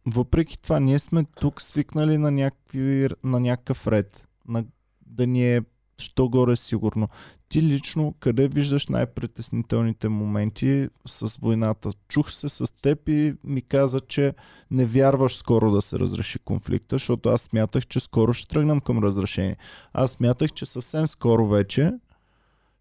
[0.06, 4.66] въпреки това ние сме тук свикнали на, някакви, на някакъв ред, на,
[5.06, 5.62] да ни е
[6.02, 7.10] що горе сигурно.
[7.50, 11.90] Ти лично къде виждаш най-притеснителните моменти с войната?
[12.08, 14.34] Чух се с теб и ми каза, че
[14.72, 19.04] не вярваш скоро да се разреши конфликта, защото аз смятах, че скоро ще тръгнем към
[19.04, 19.58] разрешение.
[19.94, 21.92] Аз смятах, че съвсем скоро вече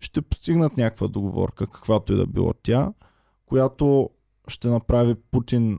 [0.01, 2.93] ще постигнат някаква договорка, каквато и да било тя,
[3.47, 4.11] която
[4.49, 5.79] ще направи Путин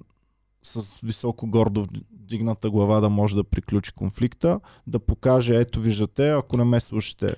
[0.63, 1.85] с високо гордо
[2.31, 7.35] дигната глава да може да приключи конфликта, да покаже, ето виждате, ако не ме слушате,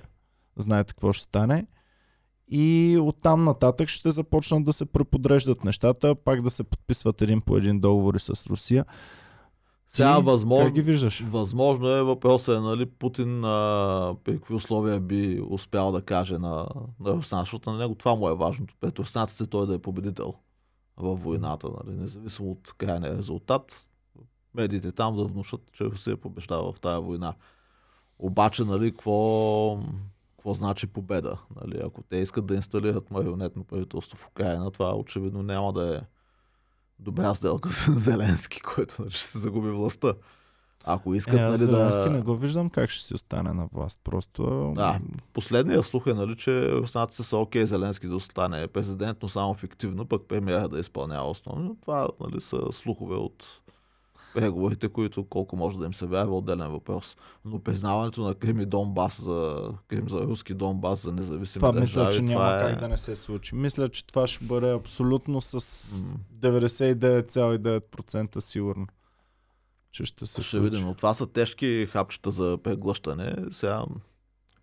[0.56, 1.66] знаете какво ще стане.
[2.48, 7.56] И оттам нататък ще започнат да се преподреждат нещата, пак да се подписват един по
[7.56, 8.84] един договори с Русия.
[9.88, 11.20] Сега Ти възможно, ги виждаш?
[11.20, 16.66] възможно е въпросът е, нали, Путин а, при какви условия би успял да каже на,
[17.00, 18.74] на руснаците, защото на него това му е важното.
[18.80, 20.34] Пред руснаците той да е победител
[20.96, 23.88] във войната, нали, независимо от крайния резултат.
[24.54, 27.34] Медиите там да внушат, че Русия побеждава в тази война.
[28.18, 29.78] Обаче, нали, какво,
[30.36, 31.38] какво значи победа?
[31.62, 31.80] Нали?
[31.84, 36.00] Ако те искат да инсталират марионетно правителство в Украина, това очевидно няма да е
[36.98, 40.14] добра сделка за Зеленски, който нали, ще се загуби властта.
[40.84, 42.10] Ако искат Е, нали, Зеленски да...
[42.10, 44.00] не го виждам как ще си остане на власт.
[44.04, 44.72] Просто...
[44.76, 45.00] Да.
[45.32, 50.06] Последния слух е, нали, че руснаците са окей Зеленски да остане президент, но само фиктивно,
[50.06, 51.76] пък премиера да изпълнява основно.
[51.80, 53.60] Това нали, са слухове от
[54.34, 57.16] преговорите, които колко може да им се вярва, отделен въпрос.
[57.44, 62.06] Но признаването на Крим и Донбас за Крим за руски Донбас за независими Това държави,
[62.06, 62.70] мисля, че няма това е...
[62.70, 63.54] как да не се случи.
[63.54, 65.54] Мисля, че това ще бъде абсолютно с
[66.12, 66.18] М.
[66.40, 68.86] 99,9% сигурно.
[69.90, 73.36] Че ще се Ще видим, но това са тежки хапчета за преглъщане.
[73.52, 73.84] Сега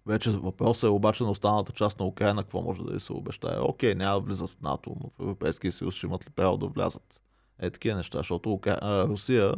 [0.06, 3.60] вече въпросът е обаче на останалата част на Украина, какво може да й се обещае.
[3.60, 6.68] Окей, няма да влизат в НАТО, но в Европейския съюз ще имат ли право да
[6.68, 7.21] влязат.
[7.62, 9.54] Е такива неща, защото Русия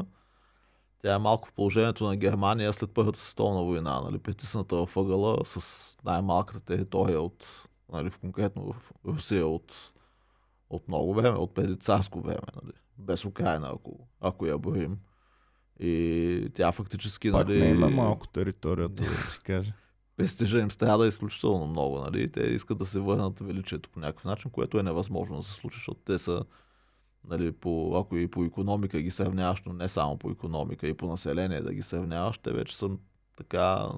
[1.03, 5.45] Тя е малко в положението на Германия след Първата световна война, нали, притисната в ъгъла
[5.45, 9.73] с най-малката територия от, нали, в конкретно в Русия от,
[10.69, 14.97] от много време, от преди царско време, нали, без Украина, ако, ако я борим.
[15.79, 17.31] И тя фактически...
[17.31, 19.73] Пак нали, не има малко територията, да ти кажа.
[20.17, 21.99] престижа им страда изключително много.
[21.99, 22.31] Нали?
[22.31, 25.75] Те искат да се върнат величието по някакъв начин, което е невъзможно да се случи,
[25.75, 26.43] защото те са,
[27.27, 31.07] нали, по, ако и по економика ги сравняваш, но не само по економика, и по
[31.07, 32.89] население да ги сравняваш, те вече са
[33.35, 33.89] така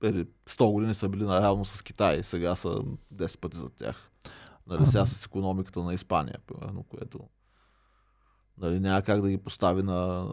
[0.00, 2.68] преди 100 години са били наравно с Китай, сега са
[3.14, 4.10] 10 пъти за тях.
[4.66, 7.20] Нали, сега с економиката на Испания, примерно, което
[8.58, 10.28] нали, няма как да ги постави на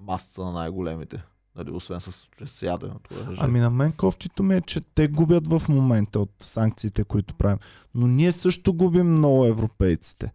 [0.00, 1.24] масата на най-големите.
[1.58, 3.36] Нали, освен с чрез яденото оръжие.
[3.38, 7.58] Ами на мен кофтито ми е, че те губят в момента от санкциите, които правим.
[7.94, 10.32] Но ние също губим много европейците.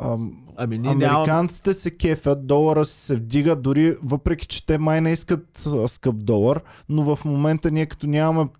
[0.00, 0.90] Ам, Ами ние.
[0.90, 6.24] Американците се кефят, долара се вдига, дори въпреки, че те май не искат а, скъп
[6.24, 8.50] долар, но в момента ние като нямаме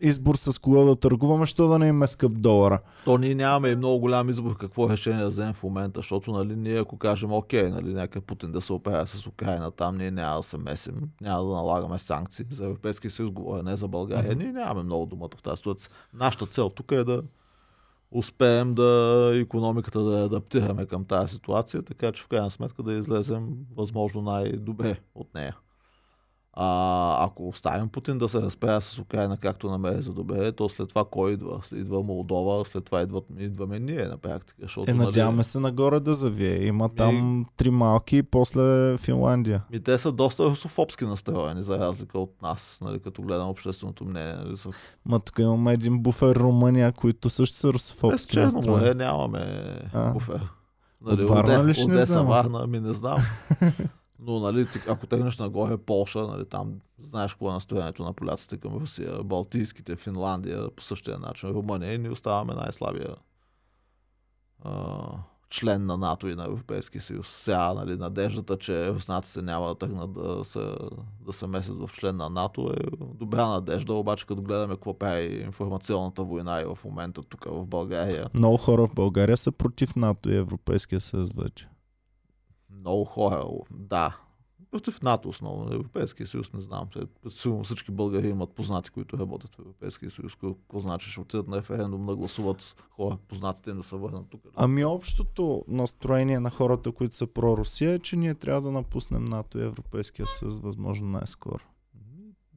[0.00, 2.80] избор с кого да търгуваме, що да не им е скъп долара.
[3.04, 6.56] То ние нямаме и много голям избор какво решение да вземем в момента, защото нали,
[6.56, 10.36] ние ако кажем окей, нали, нека Путин да се оправя с Украина, там ние няма
[10.36, 14.36] да се месим, няма да налагаме санкции за Европейския съюз, говоря не за България.
[14.36, 15.90] Ние нямаме много думата в тази ситуация.
[16.14, 17.22] Нашата цел тук е да
[18.10, 22.92] успеем да економиката да я адаптираме към тази ситуация, така че в крайна сметка да
[22.92, 25.56] излезем възможно най-добре от нея.
[26.56, 30.88] А, ако оставим Путин да се разправя с Украина както намери за добре, то след
[30.88, 31.60] това кой идва?
[31.74, 34.58] Идва Молдова, след това идват, идваме ние на практика.
[34.62, 36.66] Защото, Е, нали, надяваме се нагоре да завие.
[36.66, 39.62] Има там три малки и после Финландия.
[39.70, 44.34] Ми те са доста русофобски настроени, за разлика от нас, нали, като гледам общественото мнение.
[44.34, 44.70] Нали, са...
[45.06, 48.70] Ма тук имаме един буфер Румъния, които също са русофобски настроени.
[48.70, 50.12] море нямаме А.
[50.12, 50.48] буфер.
[51.06, 52.04] От Варна ли ще не?
[52.04, 53.18] Варна, ми не знам.
[54.18, 58.74] Но, нали, ако тръгнеш нагоре Полша, нали, там знаеш какво е настроението на поляците към
[58.74, 63.16] Русия, Балтийските, Финландия, по същия начин, Румъния и ние оставаме най-слабия
[64.64, 65.02] а,
[65.50, 67.28] член на НАТО и на Европейския съюз.
[67.28, 70.74] Сега, нали, надеждата, че руснаците няма да тръгнат да се,
[71.26, 75.42] да се месят в член на НАТО е добра надежда, обаче като гледаме какво прави
[75.42, 80.30] информационната война и в момента тук в България, Много хора в България са против НАТО
[80.30, 81.68] и Европейския съюз вече.
[82.84, 84.16] Много хора, да,
[84.74, 86.88] против НАТО основно, Европейския съюз не знам.
[87.30, 90.32] Сигурно всички българи имат познати, които работят в Европейския съюз.
[90.34, 94.40] Какво значи, ще отидат на референдум да гласуват хора, познатите им да се върнат тук.
[94.54, 99.58] Ами общото настроение на хората, които са про-Русия е, че ние трябва да напуснем НАТО
[99.58, 101.64] и Европейския съюз възможно най-скоро.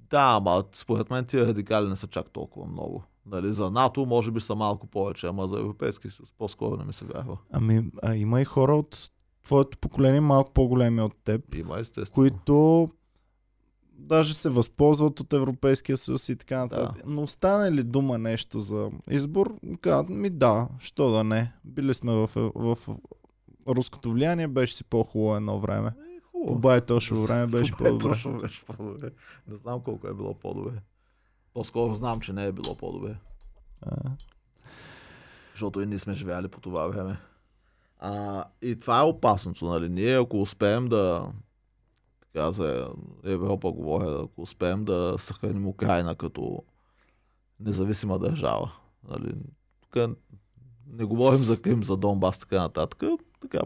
[0.10, 3.04] Да, ама според мен тия радикали не са чак толкова много.
[3.26, 6.94] Нали, за НАТО може би са малко повече, ама за Европейския съюз по-скоро не ми
[6.94, 7.38] се вярва.
[7.52, 9.12] Ами а има и хора от
[9.47, 12.13] твоето поколение, малко по-големи от теб, Има естествено.
[12.13, 12.88] които
[13.93, 17.03] даже се възползват от Европейския съюз и така нататък.
[17.05, 21.53] Но остане ли дума нещо за избор, казват ми да, що да не.
[21.65, 22.89] Били сме в, в, в
[23.67, 25.88] руското влияние, беше си по-хубаво едно време.
[25.88, 26.60] Е, По хубаво.
[26.60, 28.10] Байтошово време беше Добре, по-добре.
[28.10, 29.10] Точно беше по-добре.
[29.47, 30.81] Не знам колко е било по-добре.
[31.53, 33.15] По-скоро знам, че не е било по-добре.
[33.81, 33.95] А,
[35.51, 37.17] Защото и ние сме живяли по това време.
[37.99, 39.89] А, и това е опасното, нали?
[39.89, 41.31] Ние ако успеем да
[42.21, 42.89] така за
[43.23, 46.63] Европа говоря, ако успеем да съхраним Украина като
[47.60, 48.71] независима държава.
[49.10, 49.33] Нали?
[49.81, 50.17] Тук
[50.88, 53.03] не говорим за Крим, за Донбас, така нататък.
[53.41, 53.60] Така,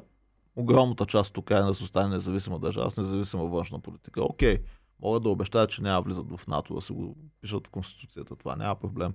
[0.56, 4.24] огромната част от Украина се остане независима държава с независима външна политика.
[4.24, 4.58] Окей,
[5.02, 8.36] могат да обещаят, че няма влизат в НАТО, да се го пишат в Конституцията.
[8.36, 9.14] Това няма проблем.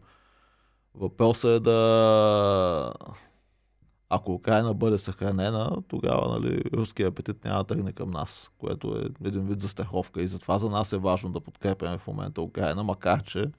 [0.94, 2.92] Въпросът е да...
[4.08, 9.26] Ако Украина бъде съхранена, тогава нали, руският апетит няма да тръгне към нас, което е
[9.28, 10.22] един вид застраховка.
[10.22, 13.50] И затова за нас е важно да подкрепяме в момента Украина, макар че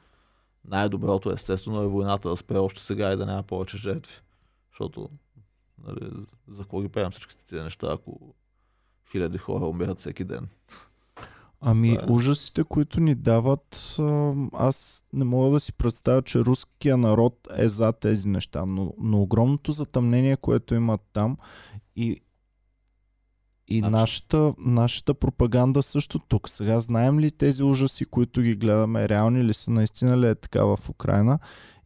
[0.65, 4.13] най-доброто естествено е войната да спре още сега и да няма повече жертви.
[4.71, 5.10] Защото
[5.83, 6.12] нали,
[6.47, 8.36] за какво ги правим всичките тези неща, ако
[9.12, 10.47] хиляди хора умират всеки ден.
[11.61, 11.97] Ами е.
[12.09, 17.69] ужасите, които ни дават, а, аз не мога да си представя, че руския народ е
[17.69, 21.37] за тези неща, но, но огромното затъмнение, което имат там
[21.95, 22.21] и,
[23.67, 26.49] и Значи- нашата, нашата пропаганда също тук.
[26.49, 30.63] Сега знаем ли тези ужаси, които ги гледаме, реални ли са, наистина ли е така
[30.63, 31.39] в Украина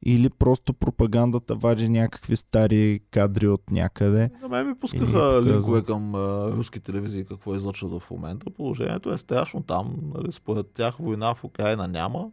[0.05, 4.31] или просто пропагандата вади някакви стари кадри от някъде.
[4.41, 8.49] На мен ми пускаха линкове към а, руски телевизии какво излъчват в момента.
[8.49, 10.11] Положението е страшно там.
[10.15, 12.31] Нали, според тях война в Украина няма.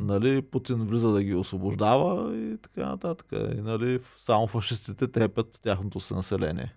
[0.00, 3.26] Нали, Путин влиза да ги освобождава и така нататък.
[3.32, 6.76] И, нали, само фашистите трепят тяхното се население.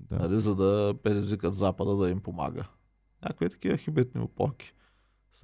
[0.00, 0.18] Да.
[0.18, 2.64] нали, за да предизвикат Запада да им помага.
[3.22, 4.74] Някакви такива хибридни опорки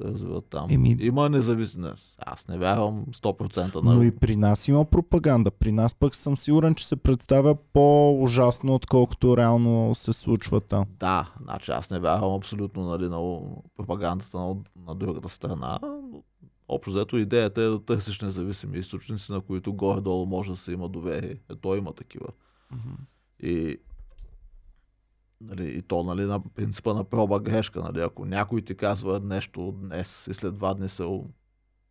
[0.03, 0.71] се развиват там.
[0.71, 2.15] Еми- Има независимост.
[2.19, 3.95] Аз не вярвам 100% на...
[3.95, 5.51] Но и при нас има пропаганда.
[5.51, 10.85] При нас пък съм сигурен, че се представя по-ужасно, отколкото реално се случва там.
[11.01, 13.41] Да, значи аз не вярвам абсолютно нали, на
[13.77, 15.79] пропагандата на, на другата страна.
[16.69, 20.89] Общо взето идеята е да търсиш независими източници, на които горе-долу може да се има
[20.89, 21.37] доверие.
[21.51, 22.27] Е, то има такива.
[23.43, 23.77] И,
[25.41, 27.83] нали, и то нали, на принципа на проба грешка.
[27.83, 31.23] Нали, ако някой ти казва нещо днес и след два дни се,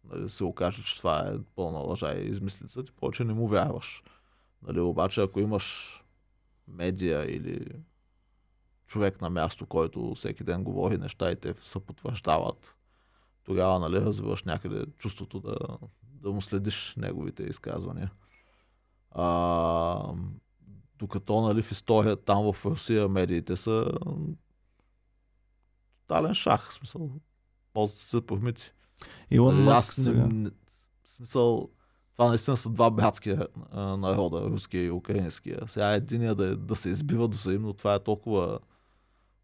[0.04, 4.04] нали, се окаже, че това е пълна лъжа и измислица, ти повече не му вярваш.
[4.68, 5.98] Нали, обаче ако имаш
[6.68, 7.66] медия или
[8.88, 12.76] човек на място, който всеки ден говори неща и те се потвърждават,
[13.44, 15.58] тогава нали, развиваш някъде чувството да,
[16.04, 18.12] да му следиш неговите изказвания.
[19.12, 20.14] А,
[21.00, 23.92] докато нали, в история там в Русия медиите са
[26.02, 27.12] тотален шах, в смисъл.
[27.74, 28.72] Ползват се по мити.
[29.32, 30.28] Илон Нали, сега.
[30.28, 30.50] не-
[31.04, 31.70] в смисъл,
[32.14, 33.36] това наистина са два братски
[33.72, 35.60] а, народа, руския и украинския.
[35.68, 38.60] Сега единия да, е- да се избива до взаимно, това е толкова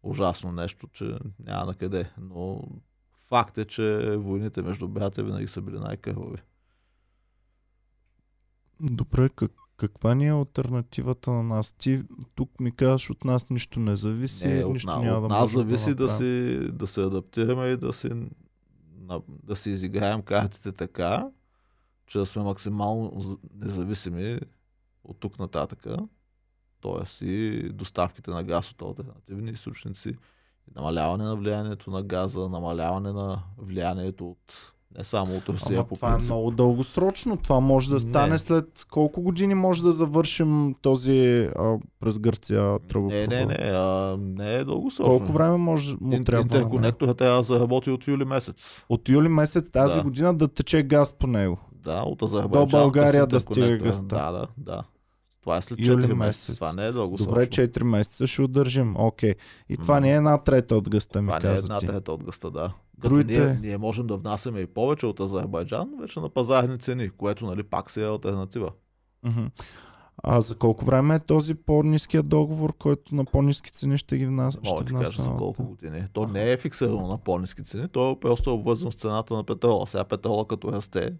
[0.02, 2.10] ужасно нещо, че няма на къде.
[2.18, 2.62] Но
[3.28, 6.38] факт е, че войните между братя винаги са били най-кървави.
[8.80, 11.72] Добре, как, каква ни е альтернативата на нас?
[11.72, 12.02] Ти
[12.34, 15.28] тук ми казваш, от нас нищо не зависи, Не, от, нищо на, няма от да
[15.28, 16.62] нас зависи да, направим.
[16.62, 17.92] си, да се адаптираме и да
[19.00, 21.28] на, да си изиграем картите така,
[22.06, 24.40] че да сме максимално независими
[25.04, 25.86] от тук нататък.
[26.80, 30.16] Тоест и доставките на газ от альтернативни източници,
[30.76, 35.94] намаляване на влиянието на газа, намаляване на влиянието от не само от Русия Ама по
[35.94, 37.36] това е много дългосрочно.
[37.36, 38.00] Това може да Не.
[38.00, 41.20] стане след колко години може да завършим този
[41.56, 43.12] а, през Гърция тръбопровод?
[43.12, 45.04] Не, не, не, а, не е дългосрочно.
[45.08, 46.42] Колко време може му Ин- трябва?
[46.42, 48.82] Интерконекторът трябва да заработи от юли месец.
[48.88, 50.02] От юли месец тази Да.
[50.02, 51.58] година да тече газ по него.
[51.74, 52.68] Да, от Азербайджан.
[52.68, 53.88] До България да стига интерконектора.
[53.88, 54.32] газта.
[54.32, 54.82] Да, да, да.
[55.40, 56.16] Това е след 4 Юли месеца.
[56.16, 56.54] месец.
[56.54, 57.26] Това не е дългосрочно.
[57.26, 58.94] Добре, 4 месеца ще удържим.
[58.98, 59.34] Окей.
[59.68, 60.00] И това М.
[60.00, 61.86] не е една трета от гъста ми Това не е каза една ти.
[61.86, 62.72] трета от гъста, да.
[62.98, 67.46] Другите- ние, ние можем да внасяме и повече от Азербайджан, вече на пазарни цени, което
[67.46, 68.70] нали, пак си е альтернатива.
[70.22, 74.58] А за колко време е този по-низкия договор, който на по-низки цени ще ги внася?
[74.64, 76.04] Мога да ти кажа за колко години.
[76.12, 79.86] То не е фиксирано на по-низки цени, то е просто обвързано с цената на петрола.
[79.86, 81.14] Сега петрола като расте,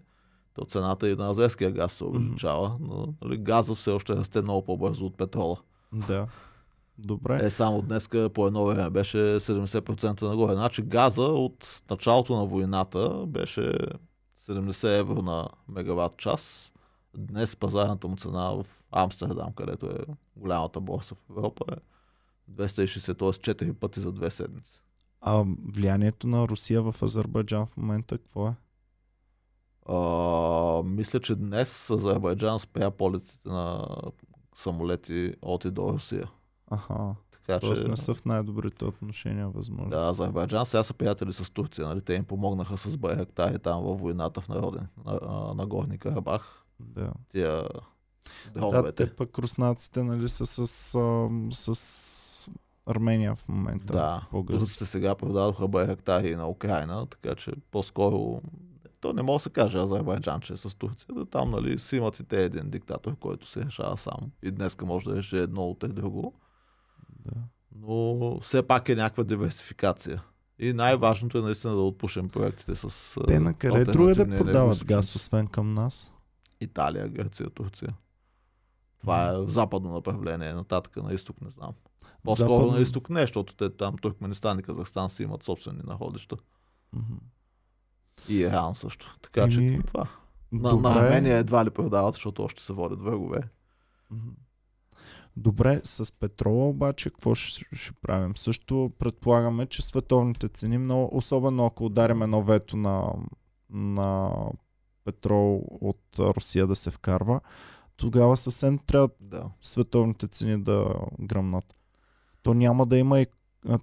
[0.53, 4.65] то цената и на азерския газ се увеличава, но нали, газът все още расте много
[4.65, 5.57] по-бързо от петрола.
[5.93, 6.27] Да.
[6.97, 7.45] Добре.
[7.45, 10.53] Е, само днеска по едно време беше 70% нагоре.
[10.53, 13.73] Значи газа от началото на войната беше
[14.47, 16.71] 70 евро на мегаватт час.
[17.17, 19.99] Днес пазарната му цена в Амстердам, където е
[20.35, 21.75] голямата борса в Европа, е
[22.51, 23.53] 260, т.е.
[23.53, 24.81] 4 пъти за две седмици.
[25.21, 28.55] А влиянието на Русия в Азербайджан в момента какво е?
[29.89, 33.87] А, мисля, че днес Азербайджан спря полетите на
[34.55, 36.29] самолети от и до Русия.
[36.71, 37.15] Аха.
[37.31, 37.87] Така Тоест че...
[37.87, 39.89] не са в най-добрите отношения, възможно.
[39.89, 41.87] Да, Азербайджан сега са приятели с Турция.
[41.87, 42.01] Нали?
[42.01, 46.65] Те им помогнаха с Байрактари там във войната в народен, на, а, на Горни Карабах.
[46.79, 47.11] Да.
[47.31, 47.63] Тия
[48.55, 52.49] Да, те пък руснаците, нали, са с, ам, с
[52.85, 53.93] Армения в момента.
[53.93, 58.41] Да, турците сега продадоха Байрактари на Украина, така че по-скоро
[58.99, 61.07] то не може да се каже Азербайджан, че е с Турция.
[61.15, 64.31] Да, там нали, си имат и те един диктатор, който се решава сам.
[64.43, 66.33] И днес може да реши едно от е друго.
[67.25, 67.41] Да.
[67.75, 70.23] Но все пак е някаква диверсификация.
[70.59, 75.15] И най-важното е наистина да отпушим проектите с Те на къде друга да продават газ,
[75.15, 76.11] освен към нас?
[76.61, 77.93] Италия, Гърция, Турция.
[78.99, 81.73] Това е в западно направление, нататък на изток не знам.
[82.23, 86.37] По-скоро Западно- на изток не, защото те там Туркменистан и Казахстан си имат собствени находища.
[88.29, 89.17] И Иран също.
[89.21, 90.07] Така че Еми, това.
[90.51, 93.41] На, на Армения едва ли продават, защото още се водят врагове.
[95.37, 98.37] Добре, с петрола обаче какво ще, ще правим?
[98.37, 103.13] Също предполагаме, че световните цени, много, особено ако ударим едно вето на,
[103.69, 104.31] на
[105.03, 107.41] петрол от Русия да се вкарва,
[107.97, 109.43] тогава съвсем трябва Да.
[109.61, 111.75] световните цени да гръмнат.
[112.43, 113.27] То няма да има и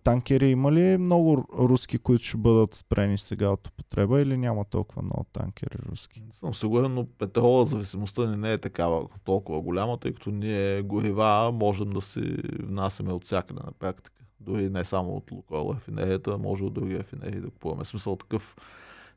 [0.05, 0.51] танкери.
[0.51, 5.03] Има ли много ру- руски, които ще бъдат спрени сега от употреба или няма толкова
[5.03, 6.23] много танкери руски?
[6.33, 11.53] Съм сигурен, но петрола зависимостта ни не е такава толкова голяма, тъй като ние горива
[11.53, 14.23] можем да си внасяме от всякъде на практика.
[14.41, 17.85] Дори не само от Лукойл рафинерията, може от други рафинерии да купуваме.
[17.85, 18.57] Смисъл такъв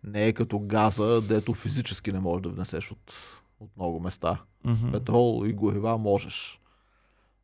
[0.04, 3.14] не е като газа, дето физически не можеш да внесеш от,
[3.60, 4.42] от много места.
[4.64, 4.92] Мгм.
[4.92, 6.62] Петрол и горива можеш.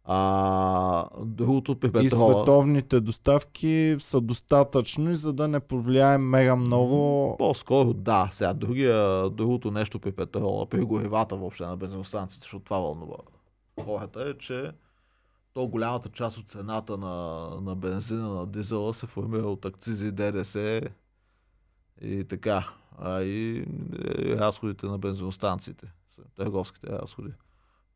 [0.03, 7.35] А другото при И световните доставки са достатъчни, за да не повлияем мега много.
[7.37, 8.29] По-скоро да.
[8.31, 13.17] Сега другия, другото нещо при петрола, при горивата въобще на бензиностанциите, защото това вълнува
[13.83, 14.71] хората е, че
[15.53, 20.81] то голямата част от цената на, на бензина, на дизела се формира от акцизи, ДДС
[22.01, 22.69] и така.
[22.97, 23.65] А и,
[24.19, 25.91] и разходите на бензиностанциите,
[26.35, 27.31] търговските разходи.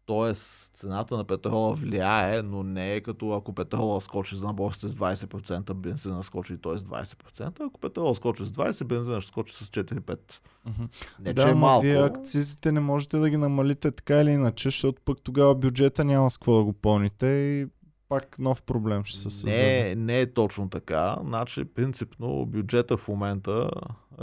[0.05, 4.95] Тоест, цената на петрола влияе, но не е като ако петрола скочи за борсите с
[4.95, 6.71] 20%, бензина скочи т.е.
[6.71, 7.67] 20%.
[7.67, 10.17] Ако петрола скочи с 20%, бензина ще скочи с 4-5%.
[10.65, 10.83] Мгм.
[11.19, 11.81] Не, да, че е малко.
[11.81, 16.31] вие акцизите не можете да ги намалите така или иначе, защото пък тогава бюджета няма
[16.31, 17.67] с какво да го пълните и
[18.09, 19.55] пак нов проблем ще се създаде.
[19.55, 21.17] Не, не е точно така.
[21.25, 23.71] Значи, принципно, бюджета в момента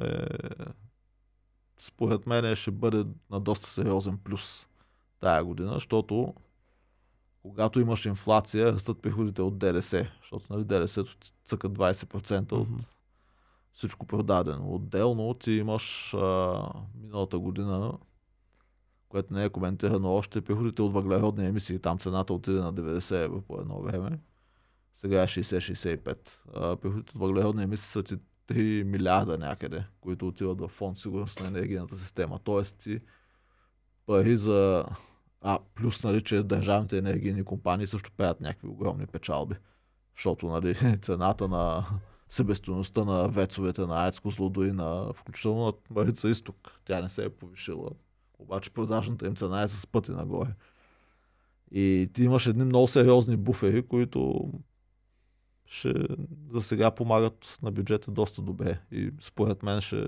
[0.03, 0.27] е,
[1.79, 4.67] според мен ще бъде на доста сериозен плюс
[5.23, 6.35] тая година, защото
[7.43, 11.05] когато имаш инфлация, растат приходите от ДДС, защото нали, ДДС
[11.45, 12.79] цъка 20% от Мгм.
[13.73, 14.75] всичко продадено.
[14.75, 16.63] Отделно ти имаш а,
[17.03, 17.93] миналата година,
[19.09, 21.79] което не е коментирано още, приходите от въглеродни емисии.
[21.79, 24.19] Там цената отиде на 90 евро по едно време.
[24.95, 26.17] Сега е 60-65.
[26.55, 28.17] А, приходите от въглеродни емисии са ти
[28.49, 32.39] 3 милиарда някъде, които отиват в фонд сигурност на енергийната система.
[32.39, 33.01] Тоест ти
[34.07, 34.85] пари за...
[35.43, 39.55] А, плюс, нали, че държавните енергийни компании също правят някакви огромни печалби.
[40.17, 41.87] Защото, нали, цената на
[42.29, 46.81] себестоеността на вецовете на Аецко Злодой, на включително на Марица Изток.
[46.85, 47.91] Тя не се е повишила.
[48.39, 50.55] Обаче продажната им цена е с пъти нагоре.
[51.71, 54.53] И ти имаш едни много сериозни буфери, които
[55.67, 55.95] ще
[56.53, 58.81] за сега помагат на бюджета доста добре.
[58.91, 60.07] И според мен ще,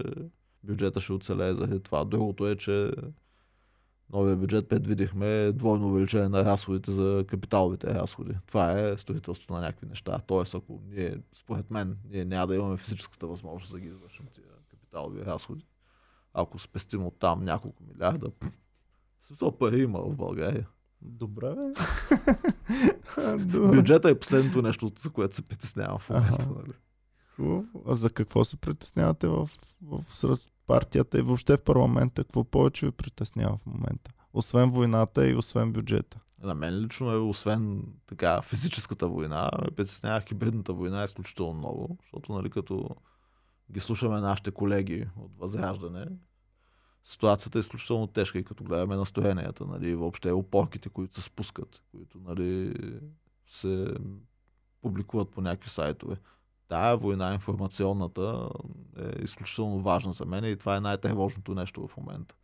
[0.62, 2.04] бюджета ще оцелее заради това.
[2.04, 2.90] Другото е, че
[4.12, 8.34] новия бюджет предвидихме двойно увеличение на разходите за капиталовите разходи.
[8.46, 10.18] Това е строителство на някакви неща.
[10.26, 14.44] Тоест, ако ние, според мен, ние няма да имаме физическата възможност да ги извършим тия
[14.68, 15.66] капиталови разходи.
[16.34, 18.30] Ако спестим от там няколко милиарда,
[19.26, 20.68] смисъл пари има в България.
[21.02, 21.72] Добре, бе.
[23.46, 26.48] Бюджета е последното нещо, за което се притеснявам в момента.
[26.56, 26.72] Нали?
[27.36, 27.64] Хубаво.
[27.86, 29.50] А за какво се притеснявате в,
[29.82, 32.24] в, сред партията и въобще в парламента?
[32.24, 34.12] Какво повече ви притеснява в момента?
[34.32, 36.20] Освен войната и освен бюджета.
[36.42, 42.32] На мен лично е, освен така физическата война, ме притеснява хибридната война изключително много, защото
[42.32, 42.88] нали, като
[43.72, 46.06] ги слушаме нашите колеги от Възраждане,
[47.04, 52.18] ситуацията е изключително тежка и като гледаме настроенията, нали, въобще опорките, които се спускат, които
[52.18, 52.74] нали,
[53.50, 53.94] се
[54.82, 56.16] публикуват по някакви сайтове.
[56.68, 58.48] Тая война, информационната,
[58.98, 62.34] е изключително важна за мен и това е най-тревожното нещо в момента.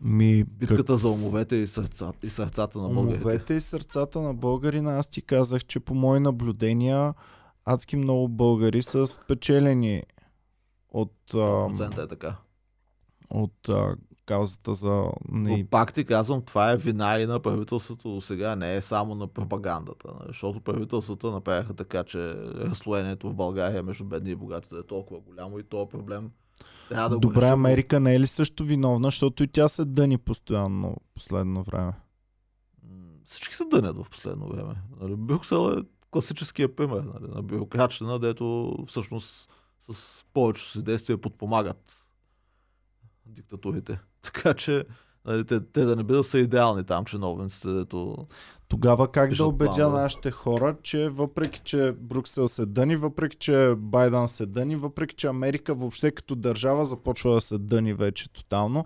[0.00, 3.24] Ми, Битката за умовете и, сърца, и сърцата на българите.
[3.24, 7.14] Умовете и сърцата на българина, аз ти казах, че по мои наблюдения
[7.64, 10.02] адски много българи са спечелени
[10.90, 12.36] от, а, 100% е така.
[13.30, 13.96] от а,
[14.28, 14.88] каузата за...
[14.88, 18.82] Но Не, пак ти казвам, това е вина и на правителството до сега, не е
[18.82, 20.08] само на пропагандата.
[20.08, 20.28] нали?
[20.28, 25.20] Защото правителствата направиха така, че разслоението в България между бедни и богати да е толкова
[25.20, 26.30] голямо и този проблем
[26.88, 27.48] трябва да Добре.
[27.48, 31.92] Америка не е ли също виновна, защото и тя се дъни постоянно последно време?
[33.24, 34.74] Всички се дънят в последно време.
[35.00, 39.48] Нали, Брюксел е класическия пример нали, на бюрократщина, дето всъщност
[39.90, 42.08] с повечето си действия подпомагат
[43.26, 43.98] диктатурите.
[44.22, 44.84] Така че
[45.24, 48.26] нали, те, те да не бъдат са идеални там чиновниците, дето
[48.68, 50.02] Тогава как да убедя планове.
[50.02, 55.26] нашите хора, че въпреки, че Брюксел се дъни, въпреки, че Байден се дъни, въпреки, че
[55.26, 58.84] Америка въобще като държава започва да се дъни вече тотално,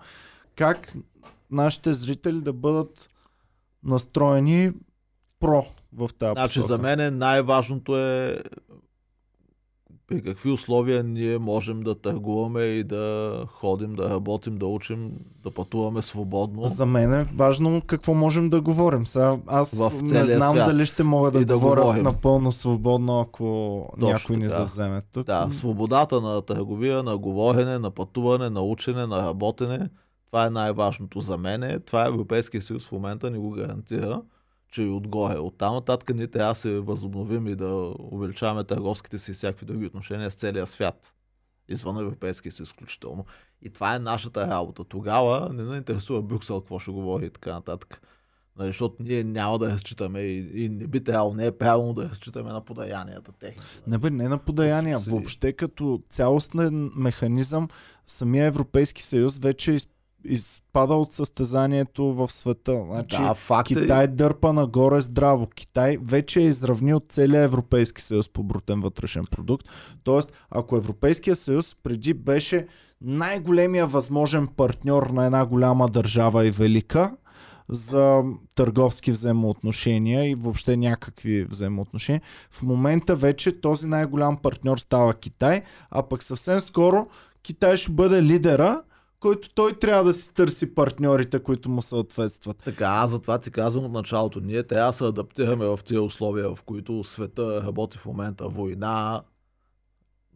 [0.56, 0.92] как
[1.50, 3.08] нашите зрители да бъдат
[3.84, 4.72] настроени
[5.40, 6.72] про в тази Значи посока?
[6.72, 8.42] за мен най-важното е
[10.12, 15.10] при какви условия ние можем да търгуваме и да ходим, да работим, да учим,
[15.42, 16.64] да пътуваме свободно.
[16.64, 19.06] За мен е важно какво можем да говорим.
[19.06, 20.68] Сега, аз не знам свят.
[20.68, 22.02] дали ще мога да, И да говоря говорим.
[22.02, 25.26] напълно свободно, ако някой ни завземе тук.
[25.26, 29.88] Да, свободата на търговия, на говорене, на пътуване, на учене, на работене.
[30.26, 31.80] Това е най-важното за мен.
[31.86, 34.22] Това Европейския съюз в момента ни го гарантира,
[34.72, 35.38] че и отгоре.
[35.38, 39.66] От там нататък ние трябва да се възобновим и да увеличаваме търговските си и всякакви
[39.66, 41.14] други отношения с целия свят.
[41.68, 43.24] Извън Европейския съюз включително.
[43.62, 44.84] И това е нашата работа.
[44.84, 48.02] Тогава не ни интересува Брюксел какво ще говори и така нататък.
[48.58, 52.08] Нали, защото ние няма да разчитаме и, и не би трябвало, не е правилно да
[52.08, 53.62] разчитаме на подаянията техни.
[53.86, 54.98] Не бе, не на подаяния.
[54.98, 57.68] Въобще като цялостен механизъм,
[58.06, 59.88] самия Европейски съюз вече из-
[60.24, 62.84] изпада от състезанието в света.
[62.86, 65.46] Значи, да, факт е- Китай дърпа нагоре здраво.
[65.46, 69.66] Китай вече е изравнил целия Европейски съюз по брутен вътрешен продукт.
[70.04, 72.66] Тоест, ако Европейския съюз преди беше
[73.00, 77.16] най-големия възможен партньор на една голяма държава и велика,
[77.68, 78.22] за
[78.54, 82.22] търговски взаимоотношения и въобще някакви взаимоотношения.
[82.50, 87.06] В момента вече този най-голям партньор става Китай, а пък съвсем скоро
[87.42, 88.82] Китай ще бъде лидера,
[89.22, 92.56] който той трябва да си търси партньорите, които му съответстват.
[92.64, 94.40] Така, затова ти казвам от началото.
[94.40, 98.48] Ние трябва да се адаптираме в тези условия, в които света работи в момента.
[98.48, 99.22] Война,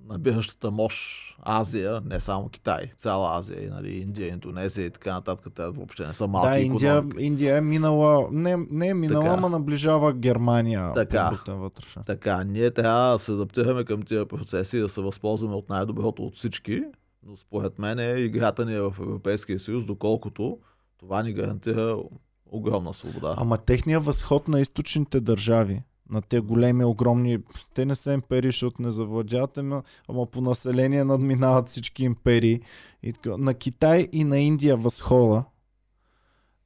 [0.09, 0.99] набиращата мощ
[1.43, 6.07] Азия, не само Китай, цяла Азия, и, нали, Индия, Индонезия и така нататък, те въобще
[6.07, 7.25] не са малки Да, Индия, икономики.
[7.25, 9.35] Индия е минала, не, не е минала, Така.
[9.35, 11.39] ама наближава Германия Така.
[11.49, 12.03] вътрешен.
[12.07, 16.23] Така, ние трябва да се адаптираме към тия процеси и да се възползваме от най-доброто
[16.23, 16.83] от всички,
[17.27, 20.59] но според мен е играта ни е в Европейския съюз, доколкото
[20.99, 21.99] това ни гарантира
[22.47, 23.35] огромна свобода.
[23.39, 27.39] Ама техният възход на източните държави, на те големи, огромни,
[27.75, 32.61] те не са империи, защото не завладяват, ама, ама по население надминават всички империи.
[33.03, 33.13] И.
[33.27, 35.45] На Китай и на Индия възхода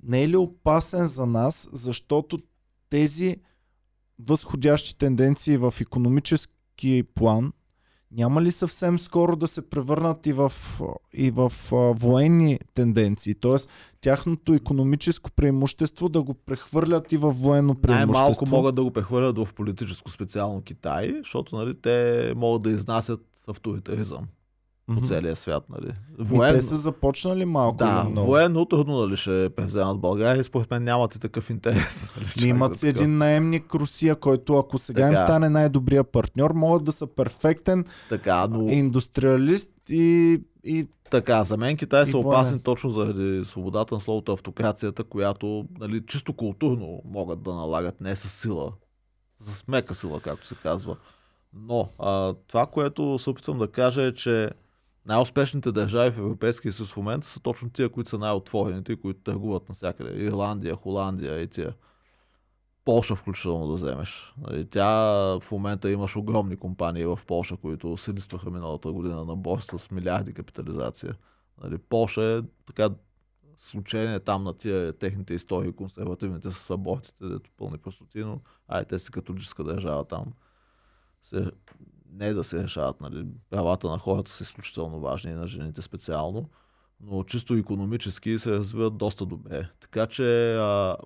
[0.03, 2.39] не е ли опасен за нас, защото
[2.91, 3.37] тези
[4.19, 7.53] възходящи тенденции в економически план
[8.13, 10.53] няма ли съвсем скоро да се превърнат и в,
[11.13, 13.35] и в а, военни тенденции?
[13.35, 18.13] Тоест, тяхното економическо преимущество да го прехвърлят и в военно преимущество.
[18.13, 23.21] Най-малко могат да го прехвърлят в политическо специално Китай, защото нали, те могат да изнасят
[23.47, 24.27] авторитаризъм
[24.95, 25.65] по целия свят.
[25.71, 25.93] Нали.
[26.19, 26.55] Воен...
[26.55, 28.27] Те са започнали малко Да, или много.
[28.27, 32.11] военно трудно нали, ще превземат България според мен нямат и такъв интерес.
[32.37, 33.01] нали, имат да си така.
[33.01, 35.27] един наемник Русия, който ако сега им Така.
[35.27, 41.77] стане най-добрия партньор, могат да са перфектен Така, но индустриалист и, и Така, за мен
[41.77, 47.55] Китай са опасни точно заради свободата на словото автокрацията, която нали, чисто културно могат да
[47.55, 48.73] налагат, не с сила,
[49.41, 50.97] с мека сила, както се казва.
[51.53, 54.51] Но а, това, което се опитвам да кажа е, че
[55.07, 59.69] най-успешните държави в Европейския съюз в момента са точно тия, които са най-отворените които търгуват
[59.69, 60.25] навсякъде.
[60.25, 61.75] Ирландия, Холандия и тия.
[62.85, 64.35] Полша включително да вземеш.
[64.39, 64.87] Нали, Тя
[65.41, 69.91] в момента имаш огромни компании в Полша, които се листваха миналата година на борста с
[69.91, 71.15] милиарди капитализация.
[71.63, 72.91] Нали, Полша е така
[73.57, 78.99] случение там на тия техните истории, консервативните с абортите, дето пълни простоти, но ай, те
[78.99, 80.25] си католическа държава там.
[81.23, 81.51] Се,
[82.13, 86.49] не да се решават, нали, правата на хората са изключително важни и на жените специално,
[87.01, 89.69] но чисто економически се развиват доста добре.
[89.81, 90.97] Така че а,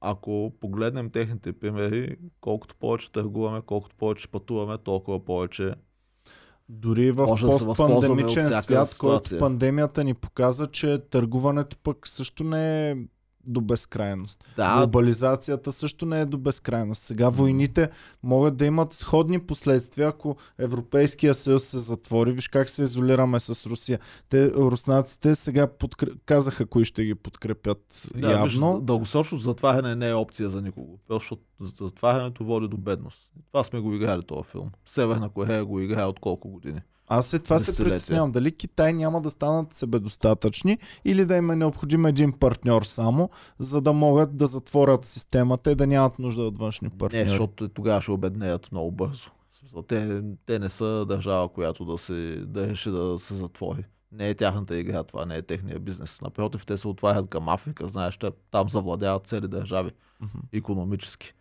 [0.00, 5.74] ако погледнем техните примери, колкото повече търгуваме, колкото повече пътуваме, толкова повече
[6.68, 12.44] дори в Може да постпандемичен всяка свят, който пандемията ни показа, че търгуването пък също
[12.44, 12.96] не е
[13.46, 14.44] до безкрайност.
[14.56, 17.02] да, Глобализацията също не е до безкрайност.
[17.02, 17.90] Сега войните
[18.22, 22.32] могат да имат сходни последствия, ако Европейския съюз се затвори.
[22.32, 23.98] Виж как се изолираме с Русия.
[24.28, 26.06] Те, руснаците сега подкр...
[26.26, 28.80] казаха кои ще ги подкрепят Да, виж, явно.
[28.80, 30.98] дългосрочно затваряне не е опция за никого.
[31.10, 33.30] Защото затварянето води до бедност.
[33.52, 34.70] Това сме го играли този филм.
[34.86, 36.80] Северна Корея го играе от колко години.
[37.12, 38.32] Аз след това се притеснявам.
[38.32, 43.80] Дали Китай няма да станат себедостатъчни или да им е необходим един партньор само, за
[43.80, 47.22] да могат да затворят системата и да нямат нужда от външни партньори.
[47.22, 49.28] Не, защото тогава ще обеднеят много бързо.
[49.88, 53.84] Те, те не са държава, която да, се, да реши да се затвори.
[54.12, 56.20] Не е тяхната игра, това не е техния бизнес.
[56.20, 59.90] Напротив, те се отварят към Африка, знаеш, те там завладяват цели държави,
[60.20, 60.38] Мгм.
[60.52, 61.32] економически.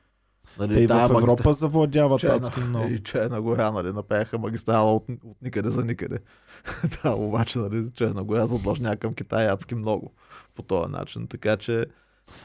[0.59, 2.87] Нали, Те и в тая магистра- Европа завладяват Черна, адски много.
[2.87, 6.19] и Черна гора, нали, направиха магистрала от, от никъде за никъде.
[7.03, 10.11] да, обаче, нали, Черна гора задлъжня към Китай адски много
[10.55, 11.27] по този начин.
[11.27, 11.85] Така че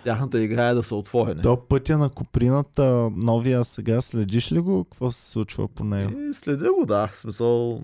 [0.05, 1.42] тяхната игра е да са отворени.
[1.42, 2.84] То пътя на Куприната,
[3.16, 4.84] новия сега, следиш ли го?
[4.84, 6.20] Какво се случва по него?
[6.20, 7.07] И следя го, да.
[7.07, 7.82] В смисъл,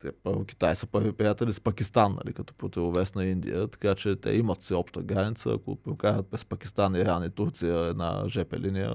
[0.00, 0.12] те,
[0.46, 4.62] Китай са първи приятели с Пакистан, нали, като противовес на Индия, така че те имат
[4.62, 5.50] си обща граница.
[5.50, 8.94] Ако прокарат през Пакистан, Иран и Турция една ЖП линия,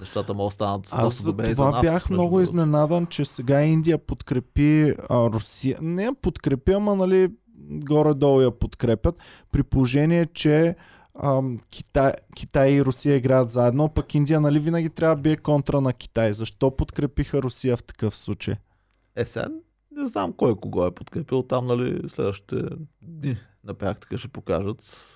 [0.00, 1.82] нещата могат да станат Аз за и за това нас.
[1.82, 5.78] бях много изненадан, че сега Индия подкрепи а, Русия.
[5.82, 7.32] Не подкрепи, ама нали
[7.70, 9.14] горе-долу я подкрепят,
[9.52, 10.76] при положение, че
[11.22, 15.80] ам, Китай, Китай и Русия играят заедно, пък Индия нали винаги трябва да бие контра
[15.80, 16.32] на Китай.
[16.32, 18.54] Защо подкрепиха Русия в такъв случай?
[19.16, 19.48] Е, сега
[19.96, 21.42] не знам кой кого е подкрепил.
[21.42, 22.56] Там, нали, следващите
[23.02, 25.06] дни на практика ще покажат.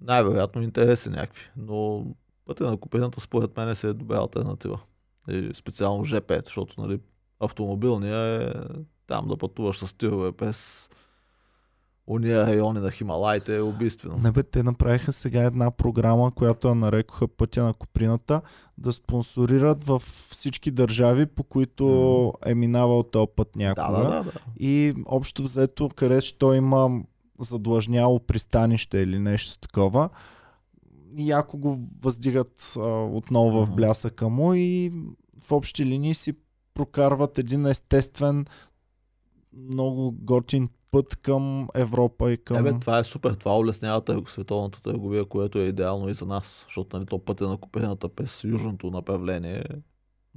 [0.00, 1.44] Най-вероятно интереси някакви.
[1.56, 2.06] Но
[2.44, 4.80] пътя на купената според мен се е добра альтернатива.
[5.28, 7.00] И специално ЖП, защото нали,
[7.40, 8.52] автомобилния е
[9.06, 10.88] там да пътуваш с тирове през
[12.06, 14.16] уния райони на Хималайте е убийствено.
[14.16, 18.40] Не бе, те направиха сега една програма, която я нарекоха Пътя на Куприната,
[18.78, 19.98] да спонсорират в
[20.30, 23.98] всички държави, по които е минавал този път някога.
[23.98, 24.32] Да, да, да, да.
[24.60, 27.02] И общо взето, къде що има
[27.40, 30.08] задлъжняло пристанище или нещо такова,
[31.16, 34.92] и ако го въздигат а, отново в блясъка му и
[35.40, 36.34] в общи линии си
[36.74, 38.46] прокарват един естествен,
[39.52, 42.56] много готин път към Европа и към...
[42.56, 43.32] Ебе, това е супер.
[43.32, 46.64] Това улеснява търг, световната търговия, което е идеално и за нас.
[46.66, 49.64] Защото нали, то пътя на купената през южното направление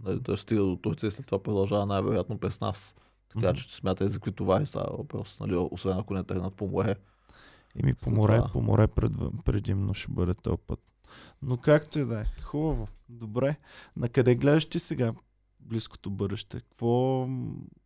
[0.04, 2.96] нали, да стига до Турция и след това продължава най-вероятно през нас.
[3.30, 3.56] Така Мгм.
[3.56, 5.38] че смятай за какви товари става въпрос.
[5.40, 6.96] Нали, освен ако не тръгнат по море.
[7.76, 8.50] Ими по море, Това.
[8.54, 9.12] по море пред,
[9.46, 10.80] предимно ще бъде този път.
[11.42, 12.26] Но както и да е.
[12.44, 12.88] Хубаво.
[13.10, 13.56] Добре.
[13.98, 15.14] На къде гледаш ти сега
[15.66, 16.60] близкото бъдеще?
[16.60, 17.28] Какво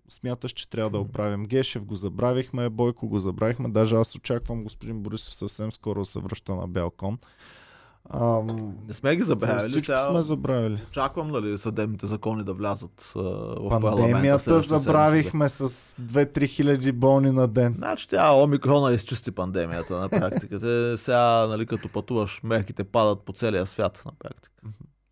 [0.09, 1.45] смяташ, че трябва да оправим?
[1.45, 3.69] Гешев го забравихме, Бойко го забравихме.
[3.69, 7.17] Даже аз очаквам господин Борисов съвсем скоро да се връща на Белкон.
[8.13, 9.69] Ам, Не сме ги забравили.
[9.69, 10.81] всичко Сега сме забравили.
[10.89, 13.69] Очаквам нали, съдебните закони да влязат а, в.
[13.81, 14.77] Пандемията следващата седмица.
[14.77, 15.69] забравихме с
[16.01, 17.73] 2-3 хиляди болни на ден.
[17.77, 20.59] Значи тя омикрона изчисти пандемията на практика.
[20.59, 24.61] Те сега, нали, като пътуваш, мерките падат по целия свят на практика.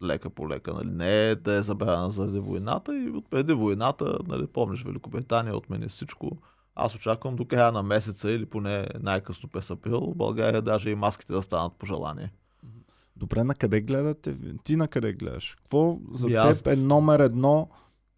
[0.04, 0.74] Лека по лека.
[0.74, 0.89] Нали.
[0.89, 5.88] Не е да е забравена заради войната и от преди войната, нали, помниш, Великобритания отмени
[5.88, 6.38] всичко.
[6.76, 10.95] Аз очаквам до края на месеца или поне най-късно през април, в България даже и
[10.95, 12.32] маските да станат по желание.
[13.16, 14.38] Добре, на къде гледате?
[14.64, 15.56] Ти на къде гледаш?
[15.56, 17.70] Какво за аз- теб е номер едно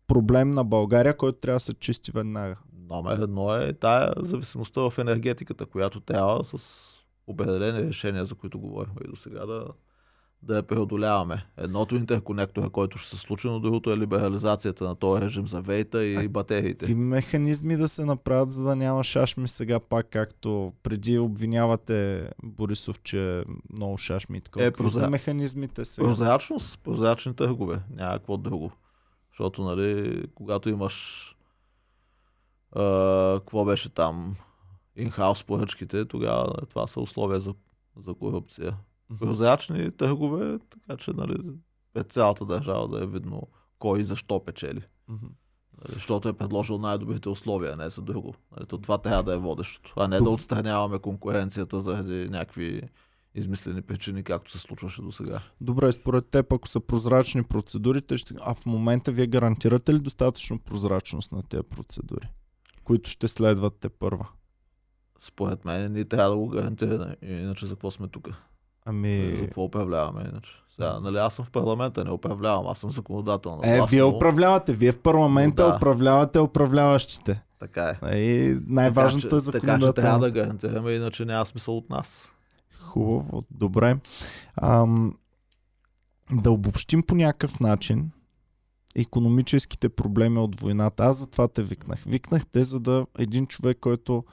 [0.08, 2.56] проблем на България, който трябва да се чисти веднага?
[2.90, 6.58] Номер едно е тая зависимостта в енергетиката, която трябва с
[7.28, 9.66] определени решения, за които говорихме и до сега, да,
[10.42, 11.46] да я преодоляваме.
[11.58, 15.62] Едното е интерконектора, който ще се случи, но другото е либерализацията на този режим за
[15.62, 16.78] вейта и батериите.
[16.78, 23.02] Какви механизми да се направят, за да няма шашми сега пак, както преди обвинявате Борисов,
[23.02, 24.66] че е много шашми и такова.
[24.66, 26.08] Е, прозра- механизмите сега?
[26.08, 28.72] Прозрачност, прозрачни търгове, няма какво друго.
[29.32, 31.26] Защото, нали, когато имаш
[32.72, 32.84] а,
[33.40, 34.36] какво беше там,
[34.96, 37.54] инхаус поръчките, тогава това са условия за,
[38.06, 38.78] за корупция.
[39.20, 41.36] Прозрачни търгове, така че нали,
[41.94, 43.48] пред цялата държава да е видно
[43.80, 44.82] кой и защо печели.
[45.08, 48.34] Нали, Защото е предложил най-добрите условия, не за друго.
[48.58, 52.82] Нали, то това трябва да е водещото, а не да отстраняваме конкуренцията заради някакви
[53.36, 55.40] измислени причини, както се случваше до сега.
[55.62, 58.34] Добре, според теб, ако са прозрачни процедурите, ще...
[58.42, 62.30] а в момента вие гарантирате ли достатъчно прозрачност на тези процедури,
[62.84, 64.28] които ще следват те първа?
[65.20, 68.30] Според мен ние трябва да го гарантираме, иначе за какво сме тук?
[68.90, 69.38] Ами...
[69.40, 70.52] какво управляваме иначе?
[70.76, 74.74] Сега, нали, аз съм в парламента, не управлявам, аз съм законодателна Е, власт, вие управлявате,
[74.74, 75.76] вие в парламента да.
[75.76, 77.42] управлявате управляващите.
[77.60, 78.18] Така е.
[78.18, 80.20] И най-важното е че, така че трябва законодателно.
[80.20, 82.32] да гарантираме, иначе няма смисъл от нас.
[82.80, 83.98] Хубаво, добре.
[84.62, 85.14] Ам,
[86.32, 88.12] да обобщим по някакъв начин
[88.96, 91.04] економическите проблеми от войната.
[91.04, 92.04] Аз затова те викнах.
[92.04, 94.24] Викнах те, за да един човек, който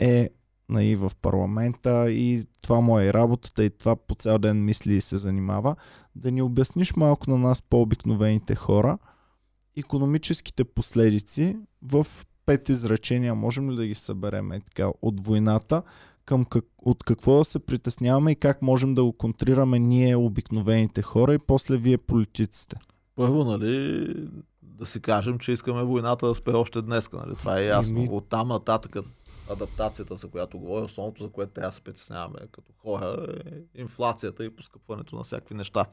[0.00, 0.30] е
[0.68, 4.94] нали, в парламента и това му е и работата и това по цял ден мисли
[4.94, 5.76] и се занимава,
[6.14, 8.98] да ни обясниш малко на нас по-обикновените хора
[9.76, 12.06] економическите последици в
[12.46, 13.34] пет изречения.
[13.34, 15.82] Можем ли да ги съберем е така от войната?
[16.24, 21.02] към как, от какво да се притесняваме и как можем да го контрираме ние, обикновените
[21.02, 22.76] хора и после вие политиците.
[23.16, 24.06] Първо, нали,
[24.62, 27.12] да си кажем, че искаме войната да спре още днес.
[27.12, 27.34] Нали?
[27.34, 27.98] Това е ясно.
[27.98, 28.96] Еми- От там нататък
[29.50, 33.26] адаптацията, за която говоря, основното, за което трябва да се притесняваме като хора,
[33.74, 35.84] е инфлацията и поскъпването на всякакви неща.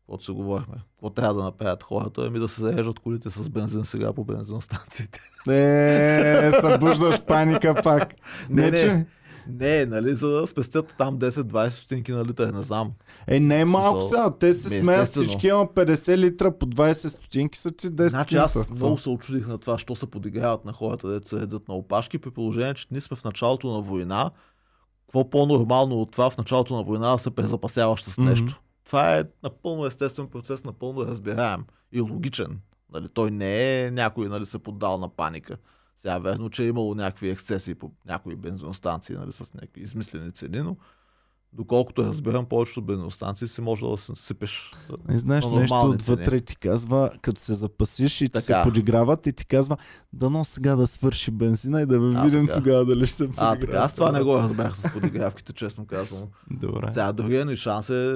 [0.00, 0.74] Каквото се говорихме.
[0.90, 2.22] Какво трябва да направят хората?
[2.26, 5.20] Ами да се зареждат колите с бензин сега по бензиностанциите.
[5.48, 8.14] Е, събуждаш паника пак.
[8.50, 8.78] Не, не.
[8.78, 9.06] че...
[9.48, 12.92] Не, нали, за да спестят там 10-20 стотинки на литър, не знам.
[13.26, 14.30] Е, не е малко сега.
[14.40, 18.36] Те се ми, смеят всички, има 50 литра по 20 стотинки са ти 10 Значи
[18.36, 18.72] аз стотинки.
[18.72, 22.30] много се очудих на това, що се подиграват на хората, се едат на опашки, при
[22.30, 24.30] положение, че ние сме в началото на война.
[25.06, 28.60] Какво по-нормално от това в началото на война да се презапасяваш с нещо?
[28.84, 32.60] Това е напълно естествен процес, напълно разбираем и логичен.
[32.92, 35.56] Нали, той не е някой нали, се поддал на паника.
[36.00, 40.60] Сега верно, че е имало някакви ексцесии по някои бензиностанции нали, с някакви измислени цени,
[40.60, 40.76] но
[41.52, 44.72] доколкото разбирам, повечето бензиностанции си може да се сипеш.
[45.08, 46.40] Не знаеш на нещо отвътре цени.
[46.40, 48.62] ти казва, като се запасиш и ти се Така.
[48.62, 49.76] подиграват и ти казва,
[50.12, 52.58] дано сега да свърши бензина и да ви А, видим така.
[52.58, 53.60] тогава дали ще се А, подиграват.
[53.60, 56.22] така, аз това не го разбрах с подигравките, честно казвам.
[56.50, 56.92] Добре.
[56.92, 58.14] Сега другия ни шанс е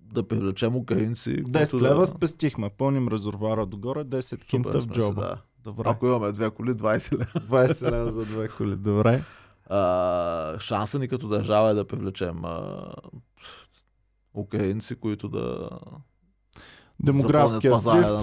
[0.00, 1.30] да привлечем украинци.
[1.30, 2.06] 10 които лева да...
[2.06, 2.70] спестихме.
[2.70, 5.20] Пълним резервуара догоре, 10 Супер кинта в джоба.
[5.20, 5.36] Да.
[5.64, 5.82] Добре.
[5.86, 7.26] Ако имаме две коли, 20 лева.
[7.68, 8.76] 20 лева за две коли.
[8.76, 9.22] Добре.
[9.66, 12.86] А, шанса ни като държава е да привлечем а,
[14.34, 15.68] украинци, които да...
[17.02, 17.72] Демографския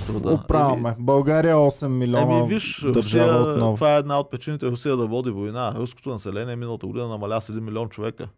[0.07, 0.31] труда.
[0.31, 0.95] оправяме.
[0.99, 3.75] България 8 милиона Еми, виж, държава Русия, отново.
[3.75, 5.73] това е една от причините Русия да води война.
[5.75, 8.29] Руското население миналата година намаля с 1 милион човека.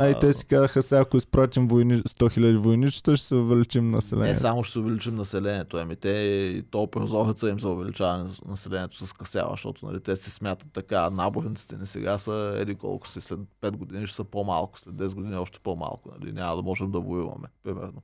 [0.00, 3.84] А и те си казаха сега, ако изпратим войни, 100 хиляди войничета, ще се увеличим
[3.84, 4.40] Не населението.
[4.40, 8.96] само ще се увеличим населението, ами те и то прозореца им за увеличаване на населението
[8.98, 13.20] се скъсява, защото нали, те се смятат така, наборниците ни сега са еди колко си,
[13.20, 16.90] след 5 години ще са по-малко, след 10 години още по-малко, нали, няма да можем
[16.90, 18.02] да воюваме, примерно.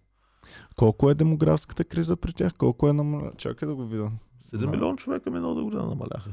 [0.76, 2.54] Колко е демографската криза при тях?
[2.54, 3.30] Колко е намаля?
[3.36, 4.10] Чакай да го видя.
[4.52, 4.66] 7 Да.
[4.66, 6.30] милион човека миналата година намаляха.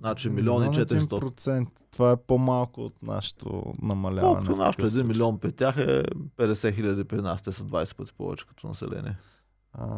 [0.00, 1.00] Значи милион и 400.
[1.00, 1.66] 1%.
[1.90, 4.34] Това е по-малко от нашето намаляване.
[4.34, 5.08] Колкото нашето такъв 1 случай.
[5.08, 6.02] милион при тях е
[6.36, 7.42] 50 хиляди при нас.
[7.42, 9.16] Те са 20 пъти повече като население.
[9.72, 9.88] А,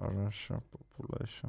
[0.00, 1.48] Russia population.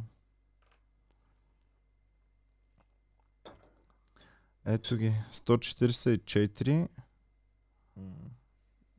[4.65, 5.13] Ето ги.
[5.31, 6.87] 144.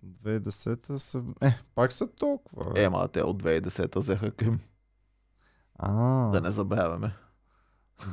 [0.06, 1.22] 2010 са...
[1.42, 2.72] Е, пак са толкова.
[2.72, 2.84] бе.
[2.84, 4.60] Ема, те от 2010 взеха Крим.
[5.74, 7.14] А, Да не забравяме.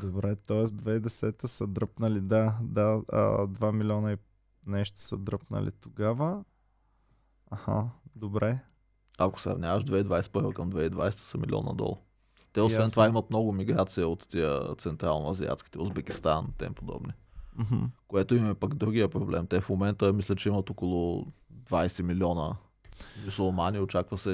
[0.01, 0.65] Добре, т.е.
[0.65, 4.17] 2010 са дръпнали, да, да, а, 2 милиона и
[4.65, 6.43] нещо са дръпнали тогава.
[7.51, 8.59] Аха, добре.
[9.17, 11.97] Ако сравняваш 2021 към 2020 са милион надолу.
[12.53, 12.91] Те освен Ясно.
[12.91, 17.13] това имат много миграция от тия централно-азиатските, Узбекистан, тем подобни.
[17.55, 17.85] Мгм.
[18.07, 19.47] Което им е пък другия проблем.
[19.47, 21.27] Те в момента мисля, че имат около
[21.69, 22.55] 20 милиона
[23.25, 23.79] мусулмани.
[23.79, 24.29] Очаква се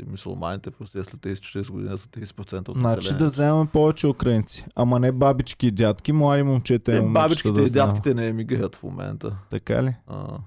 [0.00, 4.66] и мусулманите в Русия след 30-40 години са 30% от Значи да вземем повече украинци.
[4.74, 8.76] Ама не бабички и дядки, млади момчета и момичета бабичките да и дядките не емигрират
[8.76, 9.36] в момента.
[9.50, 9.96] Така ли?
[10.06, 10.38] А,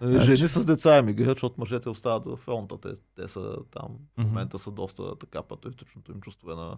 [0.00, 2.78] Значи- Жени с деца емигрират, защото мъжете остават във фронта.
[2.80, 3.88] Те, те са там.
[4.18, 6.76] В момента са доста така патриотичното им чувство е на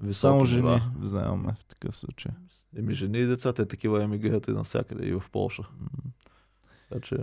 [0.00, 2.32] високи Само жени вземаме в такъв случай.
[2.76, 5.62] Еми жени и деца, те такива емигрират и навсякъде, и в Полша.
[5.80, 5.88] М.
[6.88, 7.16] Така че,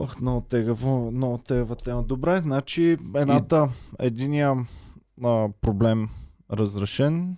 [0.00, 2.02] Ох, много тегаво, много тегава тема.
[2.02, 3.68] Добре, значи едната,
[3.98, 4.66] единия
[5.24, 6.08] а, проблем
[6.52, 7.36] разрешен,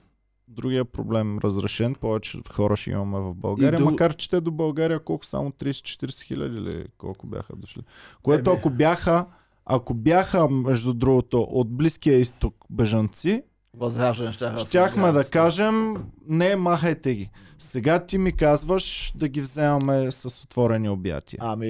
[0.49, 5.05] другия проблем разрешен, повече хора ще имаме в България, друг- макар че те до България
[5.05, 7.83] колко само 30-40 хиляди или колко бяха дошли.
[8.23, 8.59] Което Еми.
[8.59, 9.27] ако бяха,
[9.65, 13.43] ако бяха, между другото, от Близкия изток бежанци,
[13.77, 15.97] възраждане ще щяхме да кажем,
[16.27, 17.31] не, махайте ги.
[17.59, 21.39] Сега ти ми казваш да ги вземаме с отворени обятия.
[21.43, 21.67] Ами,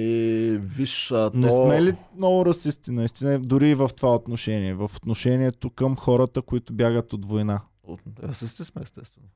[0.57, 1.65] виж, а, Не то...
[1.65, 6.73] сме ли много расисти, наистина, дори и в това отношение, в отношението към хората, които
[6.73, 7.61] бягат от война?
[7.83, 8.01] От...
[8.23, 9.27] Расисти сме, естествено.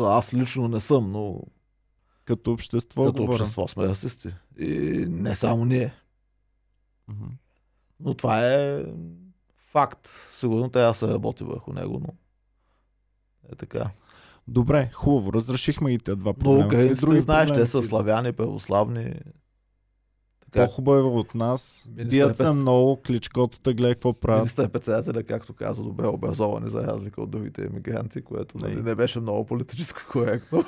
[0.00, 1.40] Аз лично не съм, но
[2.24, 3.42] Като общество като говоря.
[3.42, 4.34] общество сме расисти.
[4.58, 4.70] И
[5.08, 5.94] не само ние.
[8.00, 8.84] Но това е
[9.72, 10.08] факт.
[10.38, 12.14] Сигурно трябва да се работи върху него, но
[13.52, 13.90] е така.
[14.48, 16.68] Добре, хубаво, разрешихме ги тези два Но проблема.
[16.68, 19.14] Какви украинците, знаеш, те са славяни, православни.
[20.40, 21.84] Така, По-хубаво е от нас.
[21.88, 24.40] Министър Бият се много, кличкотата гледа какво правят.
[24.40, 28.82] Министър-председателя, както каза, добре образовани за разлика от другите емигранти, което нали, Не.
[28.82, 30.64] не беше много политически коректно.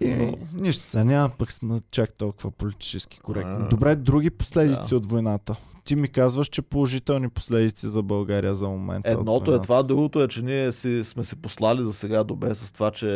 [0.00, 3.68] И, нищо се, няма пък сме чак толкова политически коректни.
[3.70, 4.96] Добре, други последици Да.
[4.96, 5.56] от войната.
[5.84, 9.10] Ти ми казваш, че положителни последици за България за момента.
[9.10, 12.54] от Едното е това, другото е, че ние си, сме се послали за сега добре
[12.54, 13.06] с това, че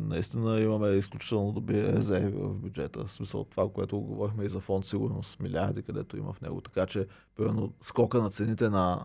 [0.00, 3.04] наистина имаме изключително добри резерви в бюджета.
[3.04, 6.60] В смисъл това, което говорихме и за фонд сигурност, милиарди, където има в него.
[6.60, 7.06] Така че,
[7.36, 9.04] примерно, скока на цените на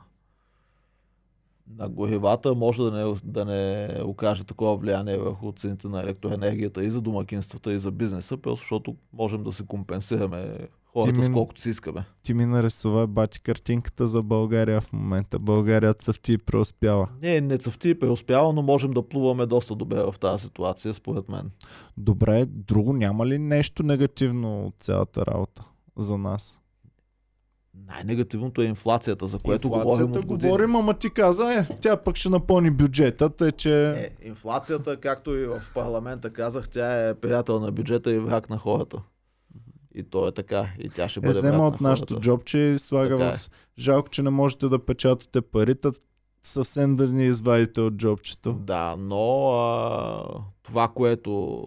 [1.77, 6.91] на горивата може да не, да не окаже такова влияние върху цените на електроенергията и
[6.91, 11.61] за домакинствата, и за бизнеса, просто защото можем да се компенсираме хората ми- с колкото
[11.61, 12.05] си искаме.
[12.23, 15.39] Ти ми нарисува бати картинката за България в момента.
[15.39, 17.07] България цъфти и преуспява.
[17.21, 21.29] Не, не цъфти и преуспява, но можем да плуваме доста добре в тази ситуация, според
[21.29, 21.51] мен.
[21.97, 25.63] Добре, друго няма ли нещо негативно от цялата работа
[25.97, 26.59] за нас?
[27.87, 30.51] Най-негативното е инфлацията, за което Инфлацията говорим години.
[30.51, 33.83] говорим, ама ти каза, е, тя пък ще напълни бюджета, тъй че...
[33.83, 38.57] Е, инфлацията, както и в парламента казах, тя е приятел на бюджета и враг на
[38.57, 39.01] хората.
[39.95, 40.69] И то е така.
[40.79, 43.33] И тя ще Е, бъде взема враг от на нашото джобче и слага Така е.
[43.33, 43.49] в...
[43.79, 45.89] Жалко, че не можете да печатате парите,
[46.43, 48.53] съвсем да ни извадите от джобчето.
[48.53, 50.23] Да, но а,
[50.63, 51.63] това, което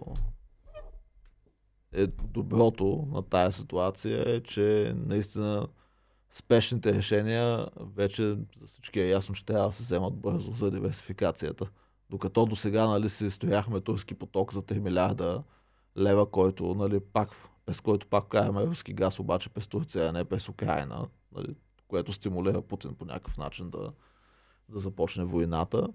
[1.93, 5.67] е доброто на тая ситуация е, че наистина
[6.31, 11.69] спешните решения вече за всички е ясно, че трябва да се вземат бързо за диверсификацията.
[12.09, 15.43] Докато до сега нали, си стояхме турски поток за 3 милиарда
[15.97, 17.29] лева, който, нали, пак,
[17.65, 21.55] през който пак караме руски газ, обаче през Турция, а не през Украина, нали,
[21.87, 23.91] което стимулира Путин по някакъв начин да,
[24.69, 25.87] да започне войната.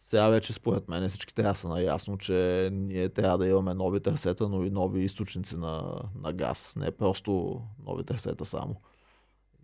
[0.00, 4.00] Сега вече според мен всички трябва да са наясно, че ние трябва да имаме нови
[4.00, 6.76] търсета, но и нови източници на, на газ.
[6.76, 8.76] Не просто нови търсета само.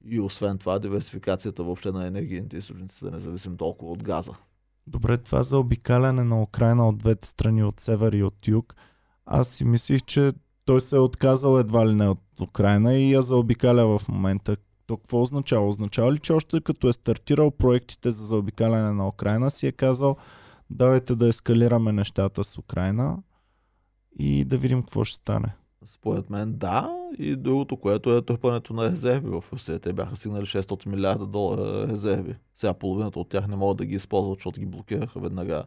[0.09, 4.33] И освен това, диверсификацията въобще на енергийните източници да не зависим толкова от газа.
[4.87, 8.75] Добре, това за обикаляне на Украина от двете страни, от север и от юг.
[9.27, 10.33] Аз си мислих, че
[10.65, 14.57] той се е отказал едва ли не от Украина и я заобикаля в момента.
[14.87, 15.69] То какво означава?
[15.69, 20.17] Означава ли, че още като е стартирал проектите за заобикаляне на Украина, си е казал
[20.71, 23.19] давайте да ескалираме нещата с Украина
[24.19, 25.55] и да видим какво ще стане.
[25.87, 26.91] Според мен да.
[27.19, 29.79] И другото, което е търпането на резерви в Русия.
[29.79, 32.37] Те бяха стигнали 600 милиарда долара резерви.
[32.57, 35.65] Сега половината от тях не могат да ги използват, защото ги блокираха веднага.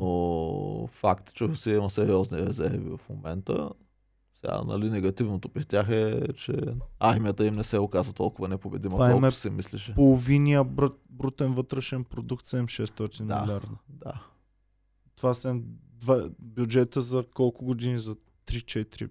[0.00, 3.70] Но факт е, че Русия има сериозни резерви в момента.
[4.40, 6.52] Сега, нали, негативното при тях е, че
[7.00, 9.94] армията им не се оказа толкова непобедима, Това е колкото се мислеше.
[9.94, 13.40] Половиния брут, брутен вътрешен продукт са им 600 Да.
[13.40, 13.76] милиарда.
[13.88, 14.22] Да.
[15.16, 15.60] Това са
[16.38, 17.98] бюджета за колко години?
[17.98, 18.16] За
[18.46, 19.10] 3-4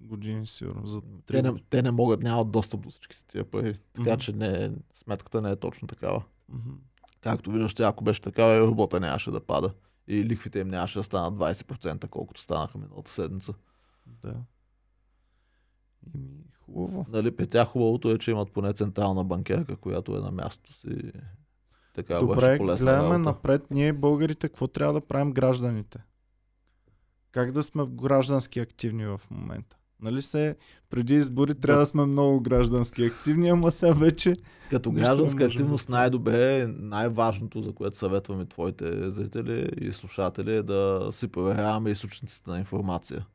[0.00, 0.86] години сигурно.
[0.86, 3.78] За 3 Те не, те не могат, нямат достъп до всичките тия пари.
[3.94, 4.20] Така Мгм.
[4.20, 6.22] че не, сметката не е точно такава.
[6.48, 6.70] Мгм.
[7.20, 9.74] Както виждаш, ако беше такава, работа нямаше да пада.
[10.08, 13.54] И лихвите им нямаше да станат 20%, колкото станаха миналата седмица.
[14.06, 14.34] Да.
[16.14, 16.28] Ими,
[16.58, 17.06] хубаво.
[17.08, 21.12] Нали, при тях хубавото е, че имат поне централна банкерка, която е на мястото си.
[21.94, 23.18] Така Добре, гледаме работа.
[23.18, 23.70] напред.
[23.70, 25.98] Ние българите какво трябва да правим гражданите?
[27.32, 29.76] Как да сме граждански активни в момента?
[30.04, 30.56] Нали се,
[30.90, 34.34] преди избори трябва да сме много граждански активни, ама сега вече
[34.70, 41.08] Като гражданска активност най-добре, е, най-важното, за което съветваме твоите зрители и слушатели е да
[41.12, 43.26] си проверяваме източниците на информация.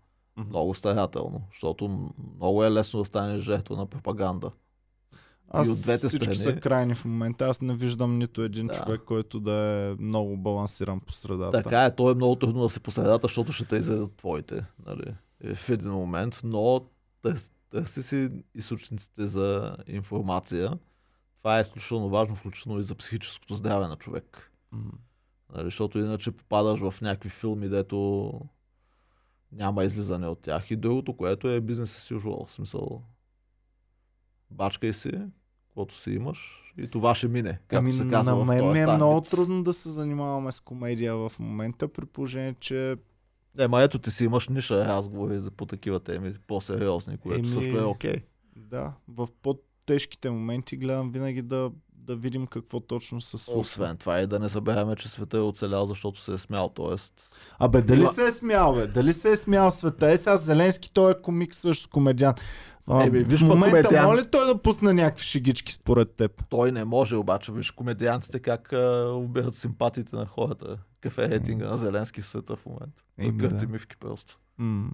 [0.49, 4.51] Много старателно, защото много е лесно да станеш жертва на пропаганда.
[5.49, 6.55] аз от двете всички страни.
[6.55, 7.45] са крайни в момента.
[7.45, 8.73] Аз не виждам нито един Да.
[8.73, 11.63] човек, който да е много балансиран по средата.
[11.63, 14.65] Така е, то е много трудно да се по средата, защото ще те изядат твоите,
[14.85, 15.13] нали,
[15.55, 16.81] в един момент, но
[17.23, 20.79] търс- търси си източниците за информация.
[21.37, 24.51] Това е изключително важно, включително и за психическото здраве на човек.
[25.53, 28.31] Нали, защото иначе попадаш в някакви филми, дето
[29.51, 30.71] няма излизане от тях.
[30.71, 32.47] И другото, което е бизнес as usual.
[32.47, 33.03] В смисъл,
[34.51, 35.11] бачкай си,
[35.67, 37.59] каквото си имаш и това ще мине.
[37.67, 41.15] Както Ами, се казва на мен ми е много трудно да се занимаваме с комедия
[41.15, 42.95] в момента, при положение, че
[43.59, 47.47] Не, ма ето ти си имаш ниша разговори за по такива теми, по-сериозни, което Еми,
[47.47, 48.15] също е окей.
[48.55, 51.71] да, в по-тежките моменти гледам винаги да,
[52.09, 53.59] да видим какво точно се случва.
[53.61, 56.69] Освен това и да не забравяме, че света е оцелял, защото се е смял.
[56.69, 57.13] Тоест,
[57.59, 58.87] Абе, дали Има- се е смял, бе?
[58.87, 60.11] Дали се е смял света?
[60.11, 62.33] Е, сега Зеленски, той е комик също, комедиан.
[62.87, 64.05] А, Еми, виж в момента комедиан.
[64.05, 66.43] може ли той да пусне някакви шегички според теб?
[66.49, 70.77] той не може, обаче, виж комедиантите как а, убират симпатиите на хората.
[71.01, 73.03] Кафе рейтинга на Зеленски света в момента.
[73.17, 73.71] Еми, Гърти да.
[73.71, 74.39] мивки просто.
[74.57, 74.89] М.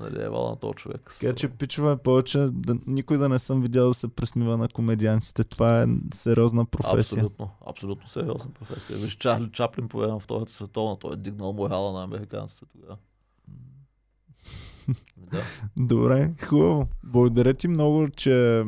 [0.00, 1.16] Нали, е на този човек.
[1.20, 5.44] Така че пичове повече, да, никой да не съм видял да се пресмива на комедиантите.
[5.44, 7.16] Това е сериозна професия.
[7.16, 8.98] Абсолютно, абсолютно сериозна професия.
[8.98, 12.96] Виж, Чарли Чаплин по на Втората световна, той е дигнал морала на американците тогава.
[15.16, 15.38] да.
[15.76, 16.88] Добре, хубаво.
[17.04, 18.62] Благодаря ти много, че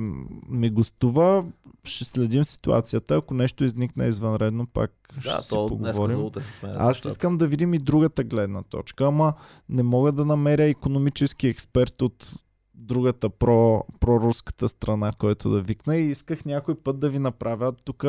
[0.49, 1.45] ми гостува.
[1.85, 3.17] Ще следим ситуацията.
[3.17, 6.25] Ако нещо изникне извънредно, пак ще да, си то поговорим.
[6.25, 9.35] утре сменят Аз искам да видим и другата гледна точка, ама
[9.69, 12.33] не мога да намеря економически експерт от
[12.75, 18.05] другата про, проруската страна, който да викна и исках някой път да ви направя тук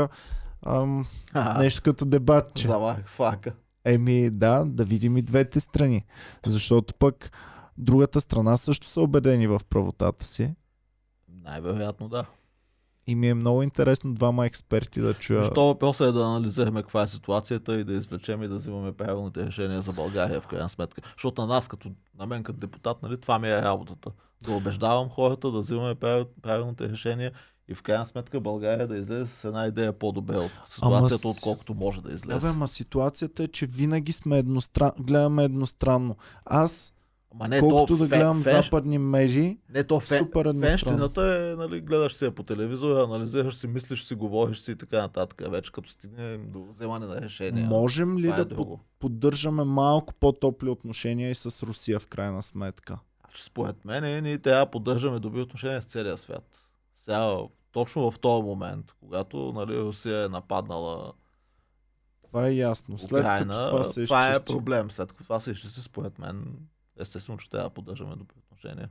[1.57, 2.67] нещо като дебатче.
[2.67, 3.53] Завах с фака.
[3.85, 6.05] Еми да, да видим и двете страни.
[6.45, 7.31] Защото пък
[7.77, 10.55] другата страна също са убедени в правотата си.
[11.29, 12.25] Най-вероятно да.
[13.09, 15.43] И ми е много интересно двама експерти да чуя.
[15.43, 19.45] Защо въпросът е да анализираме каква е ситуацията и да извлечем и да взимаме правилните
[19.45, 21.01] решения за България в крайна сметка.
[21.13, 24.09] Защото на нас, като, на мен като депутат, нали, това ми е работата.
[24.41, 27.31] Да убеждавам хората да взимаме правил- правилните решения
[27.67, 31.73] и в крайна сметка България да излезе с една идея по-добре от ситуацията, с- отколкото
[31.73, 32.37] може да излезе.
[32.37, 34.91] Абе, ма ситуацията е, че винаги сме едностран...
[34.99, 36.15] гледаме едностранно.
[36.45, 36.93] Аз,
[37.33, 41.21] Ма не, колкото то да фен- гледам фен- западни медии, Не, то фен, Супер фенщината
[41.51, 45.51] е, нали, гледаш се по телевизора, анализираш си, мислиш си, говориш си и така нататък.
[45.51, 47.65] Вече като стигнем до вземане на решения.
[47.65, 52.43] можем ли това да е под, поддържаме малко по-топли отношения и с Русия в крайна
[52.43, 52.99] сметка?
[53.25, 56.65] Значи, според мен ние трябва да поддържаме добри отношения с целия свят.
[56.97, 57.37] Сега,
[57.71, 61.13] точно в този момент, когато нали, Русия е нападнала
[62.23, 62.99] Това е ясно.
[62.99, 64.91] След Украина, като това се това е проблем.
[64.91, 66.45] След като това се изчисти, според мен,
[66.99, 68.89] естествено, че трябва да поддържаме добри отношения.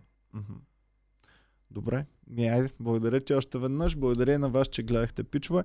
[1.70, 3.96] Добре, ми айде, благодаря ти още веднъж.
[3.96, 5.64] Благодаря на вас, че гледахте пичове.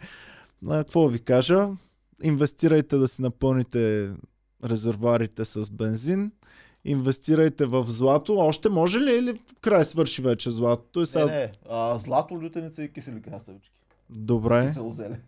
[0.67, 1.69] А, какво ви кажа?
[2.23, 4.11] инвестирайте да си напълните
[4.65, 6.31] резервуарите с бензин,
[6.85, 8.37] инвестирайте в злато.
[8.37, 11.01] Още може ли или край свърши вече златото?
[11.01, 11.25] И сега...
[11.25, 13.75] Не, не, а, злато, лютеница и кисели краставички.
[14.09, 14.67] Добре.
[14.67, 15.19] Кисело зеле.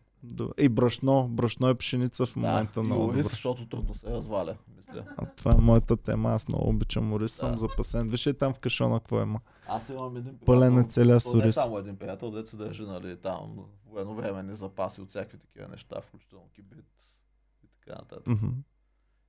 [0.57, 1.27] И брашно.
[1.27, 5.05] Брашно е пшеница в момента да, и много ориз, защото трудно се разваля, мисля.
[5.17, 6.29] А това е моята тема.
[6.29, 7.31] Аз много обичам ориз.
[7.31, 7.57] Съм Да.
[7.57, 8.09] запасен.
[8.09, 9.39] Виж и там в кашона какво има.
[9.67, 11.55] Аз имам един Пълен е приятел, целия то не е ориз.
[11.55, 16.49] само един приятел, дето се държи, нали, там военновременни запаси от всякакви такива неща, включително
[16.53, 16.85] кибрид
[17.63, 18.27] и така нататък.
[18.27, 18.47] Мгм.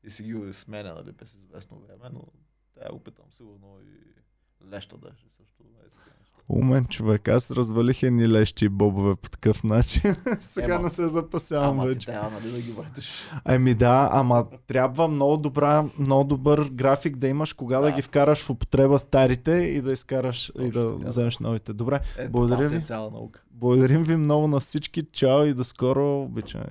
[0.05, 2.25] И си ги сменя, нали, през известно време, но
[2.75, 4.15] трябва да го питам сигурно и
[4.71, 5.63] леща държи също.
[5.63, 6.26] Е, такива неща.
[6.49, 7.29] Умен човек.
[7.29, 10.15] Аз развалих едни лещи и бобове по такъв начин.
[10.41, 12.07] Сега Ема, не се запасявам Ама ти вече.
[12.07, 13.23] трябва, нали, да ги въртиш.
[13.45, 17.93] Ами да, ама трябва много, добра, много добър график да имаш, кога да, Да.
[17.93, 21.73] ги вкараш в употреба старите и да изкараш и Точно да така, вземеш новите.
[21.73, 22.81] Добре, Ето, Благодаря си ви.
[22.81, 23.43] е цяла наука.
[23.51, 25.03] благодарим ви много на всички.
[25.05, 26.23] Чао и до скоро.
[26.23, 26.67] Обичаме.